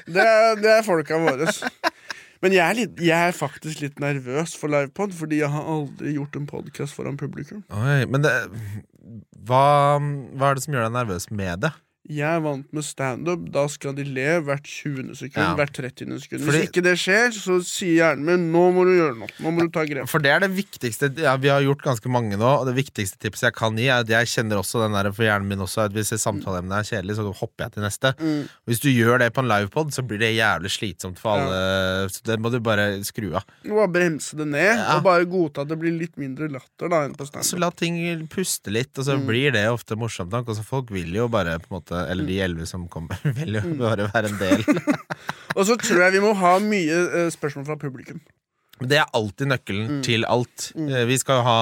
[0.06, 1.50] Det er, det er folka våre.
[2.40, 6.14] Men jeg er, litt, jeg er faktisk litt nervøs for livepod, fordi jeg har aldri
[6.16, 7.60] gjort en podkast foran publikum.
[7.68, 8.32] Oi, men det,
[9.44, 9.64] hva,
[10.00, 11.74] hva er det som gjør deg nervøs med det?
[12.08, 13.42] Jeg er vant med standup.
[13.52, 15.12] Da skal de le hvert 20.
[15.18, 15.36] sekund.
[15.36, 15.50] Ja.
[15.54, 16.16] Hvert 30.
[16.18, 16.40] sekund.
[16.40, 19.28] Fordi- Hvis ikke det skjer, så sier hjernen min nå må du gjøre noe.
[19.38, 20.08] Nå må du ta grep.
[20.08, 23.18] For det er det viktigste ja, Vi har gjort ganske mange nå, og det viktigste
[23.20, 25.84] tipset jeg kan gi, er at jeg kjenner også den der for hjernen min også,
[25.84, 28.14] at hvis samtaleemnet er kjedelig, så hopper jeg til neste.
[28.18, 28.48] Mm.
[28.66, 32.08] Hvis du gjør det på en livepod, så blir det jævlig slitsomt for alle.
[32.08, 33.44] Så det må du bare skru av.
[33.62, 34.96] Du må bare bremse det ned, Ja.
[34.96, 38.26] og bare godta at det blir litt mindre latter da enn på Så la ting
[38.26, 39.26] puste litt, og så Mm.
[39.26, 40.48] blir det ofte morsomt nok.
[40.48, 43.54] Og så folk vil jo bare, på en måte eller de elleve som kommer, vil
[43.58, 43.78] jo Mm.
[43.78, 44.60] bare være en del.
[45.56, 48.20] Og så tror jeg vi må ha mye eh, spørsmål fra publikum.
[48.80, 49.98] Det er alltid nøkkelen Mm.
[50.06, 50.70] til alt.
[50.72, 50.88] Mm.
[51.10, 51.56] Vi skal jo ha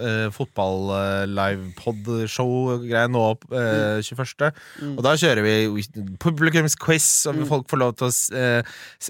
[0.00, 4.48] uh, fotball-livepod-show-greie nå opp eh, 21.
[4.80, 4.94] Mm.
[4.96, 5.84] Og da kjører vi
[6.22, 8.62] publikumsquiz, og folk får lov til å eh,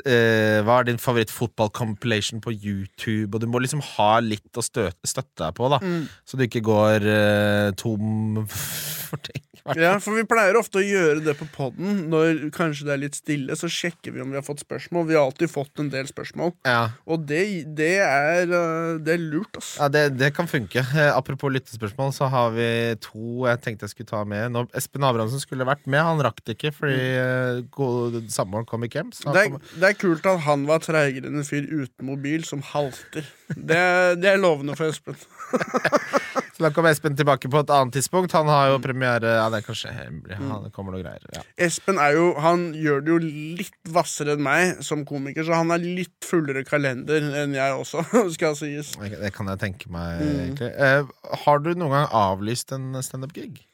[0.02, 3.30] eh, Hva er din favoritt-fotball-compilation på YouTube?
[3.34, 5.78] Og du må liksom ha litt å stø støtte deg på, da.
[5.84, 6.04] Mm.
[6.26, 9.46] Så du ikke går eh, tom for ting.
[9.72, 12.02] Ja, for vi pleier ofte å gjøre det på poden.
[12.12, 15.06] Når kanskje det er litt stille, så sjekker vi om vi har fått spørsmål.
[15.08, 16.52] Vi har alltid fått en del spørsmål.
[16.68, 16.90] Ja.
[17.08, 17.40] Og det,
[17.78, 19.74] det, er, eh, det er lurt, ass.
[19.80, 20.84] Ja, det, det kan funke.
[20.84, 22.68] Eh, apropos lyttespørsmål, så har vi
[23.04, 24.52] to jeg tenkte jeg skulle ta med.
[24.52, 27.00] Nå, Espen Abrahamsen skulle vært med, han rakk det ikke fordi
[27.72, 28.28] mm.
[28.32, 29.14] samboeren kom ikke hjem.
[29.16, 29.58] Så Det er,
[29.88, 33.24] er kult at han var treigere enn en fyr uten mobil som halter.
[33.48, 33.80] Det,
[34.20, 35.16] det er lovende for Espen.
[36.55, 38.32] så da kommer Espen tilbake på et annet tidspunkt.
[38.38, 40.36] Han har jo premiere Ja, det er kanskje hemmelig.
[40.38, 41.24] Han, det kommer noe greier.
[41.34, 41.42] Ja.
[41.66, 43.18] Espen er jo, han gjør det jo
[43.59, 48.05] litt hvassere enn meg som komiker, så han er litt fullere kalender enn jeg også,
[48.36, 48.94] skal sies.
[49.00, 50.40] Det kan jeg tenke meg, Mm.
[50.46, 50.72] egentlig.
[50.78, 51.05] Eh,
[51.44, 53.64] har du noen gang avlyst en standup-gig?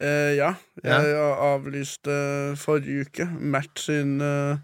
[0.00, 0.52] Eh, ja,
[0.84, 1.00] Ja.
[1.02, 2.14] jeg avlyste
[2.60, 4.58] forrige uke Mert sin, eh,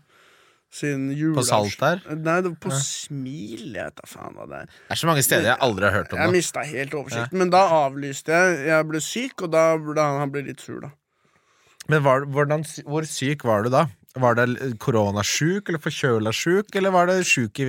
[0.74, 1.36] sin jule...
[1.38, 2.00] På Salt der?
[2.18, 2.80] Nei, det var på Ja.
[2.82, 4.72] Smil, jeg vet da faen hva det er.
[4.74, 6.36] Det er så mange steder jeg aldri har hørt om Jeg det.
[6.40, 8.60] mista helt oversikten, men da avlyste jeg.
[8.72, 10.90] Jeg ble syk, og da ble han, han ble litt sur, da.
[11.92, 13.86] Men var, hvordan, hvor syk var du da?
[14.16, 14.46] Var det
[14.82, 17.66] koronasjuk eller forkjøla-sjuk, eller var det sjuk i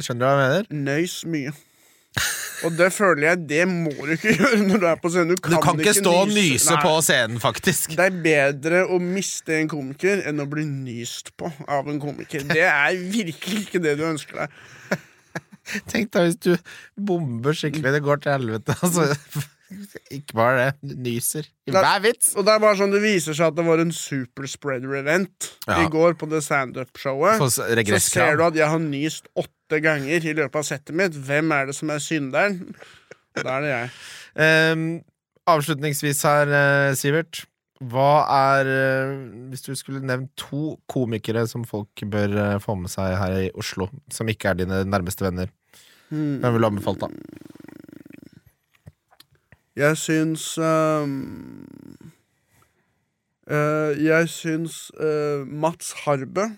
[0.00, 0.70] Skjønner du hva jeg mener?
[0.88, 1.52] Nøys mye.
[2.66, 5.34] Og det føler jeg det må du ikke gjøre når du er på scenen.
[5.36, 6.82] Du Du kan ikke stå og nyse Nei.
[6.84, 7.94] på scenen, faktisk.
[7.98, 12.44] Det er bedre å miste en komiker enn å bli nyst på av en komiker.
[12.50, 15.00] Det er virkelig ikke det du ønsker deg.
[15.92, 16.52] Tenk deg hvis du
[16.98, 18.78] bomber skikkelig, det går til helvete.
[18.82, 19.08] Altså,
[20.12, 21.46] ikke bare det, du nyser.
[21.72, 22.34] Hver vits!
[22.36, 25.78] Og det er bare sånn det viser seg at det var en superspreader-event Ja.
[25.80, 27.40] i går på det standup-showet.
[27.40, 27.48] Så
[28.04, 31.16] ser du at jeg har nyst åtte ganger i løpet av settet mitt.
[31.16, 32.74] Hvem er det som er synderen?
[33.38, 33.90] Da er det jeg.
[34.36, 34.84] Um,
[35.48, 37.46] avslutningsvis her, eh, Sivert.
[37.82, 39.14] Hva er eh,
[39.50, 43.50] Hvis du skulle nevnt to komikere som folk bør eh, få med seg her i
[43.58, 45.48] Oslo, som ikke er dine nærmeste venner,
[46.12, 46.42] Hmm.
[46.42, 47.08] hvem ville du anbefalt, da?
[49.76, 51.64] Jeg syns um,
[53.48, 56.50] uh, Jeg syns uh, Mats Harbø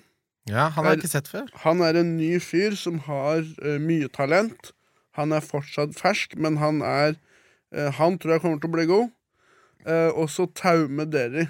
[0.50, 1.48] Ja, han har jeg ikke sett før.
[1.64, 4.72] Han er en ny fyr som har uh, mye talent.
[5.16, 7.14] Han er fortsatt fersk, men han er
[7.72, 9.12] uh, Han tror jeg kommer til å bli god.
[9.84, 11.46] Uh, også Taume Derry.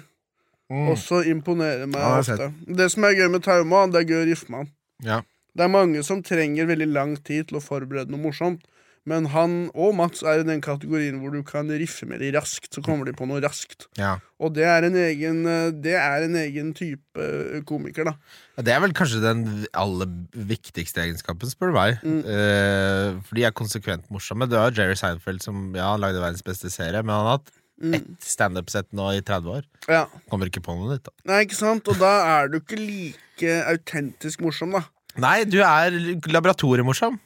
[0.71, 0.87] Mm.
[0.95, 2.49] Også imponerer meg Ja, ofte.
[2.79, 4.71] Det som er gøy med Taume, det er gøy å riffe med han.
[5.05, 5.19] Ja.
[5.55, 8.63] Det er mange som trenger veldig lang tid til å forberede noe morsomt.
[9.05, 12.71] Men han og Mats er i den kategorien hvor du kan riffe med de raskt.
[12.73, 13.85] Så kommer de på noe raskt.
[14.01, 14.15] ja.
[14.41, 18.15] Og det er en egen, eh, det er en egen type eh, komiker, da.
[18.57, 19.43] Ja, Det er vel kanskje den
[19.73, 22.01] aller viktigste egenskapen, spør du meg.
[22.03, 22.17] Mm.
[22.25, 24.49] Eh, for de er konsekvent morsomme.
[24.49, 27.91] Du har Jerry Seinfeld, som ja, lagde verdens beste serie, men han har hatt Mm.
[27.93, 29.63] ett standup-sett nå i 30 år.
[29.91, 30.05] Ja.
[30.31, 31.03] Kommer ikke på noe nytt.
[31.03, 31.85] da Nei, ikke sant?
[31.91, 34.85] Og da er du ikke like autentisk morsom, da.
[35.19, 35.91] Nei, du er
[36.31, 37.19] laboratoriemorsom.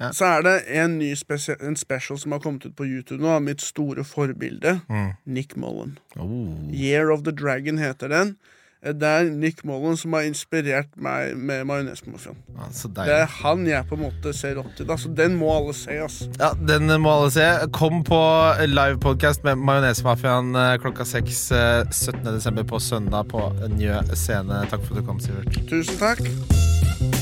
[0.00, 0.08] Ja.
[0.12, 3.28] Så er det en ny spesial, en special som har kommet ut på YouTube nå,
[3.28, 5.12] av mitt store forbilde, Mm.
[5.26, 5.98] Nick Mullen.
[6.16, 6.72] Oh.
[6.72, 8.36] Year of the Dragon heter den.
[8.84, 12.36] Eh, Det er Nick Mullen som har inspirert meg med Majonesmafiaen.
[12.56, 14.90] Ja, Det er han jeg på en måte ser opp til.
[14.90, 16.24] Altså, Så den må alle se, Altså.
[16.40, 17.68] Ja, Den må alle se.
[17.72, 18.18] Kom på
[18.66, 22.24] livepodkast med Majonesmafiaen eh, klokka seks eh, 17.
[22.24, 24.66] desember på søndag på Njø scene.
[24.70, 25.68] Takk for at du kom, Sivert.
[25.68, 27.21] Tusen takk.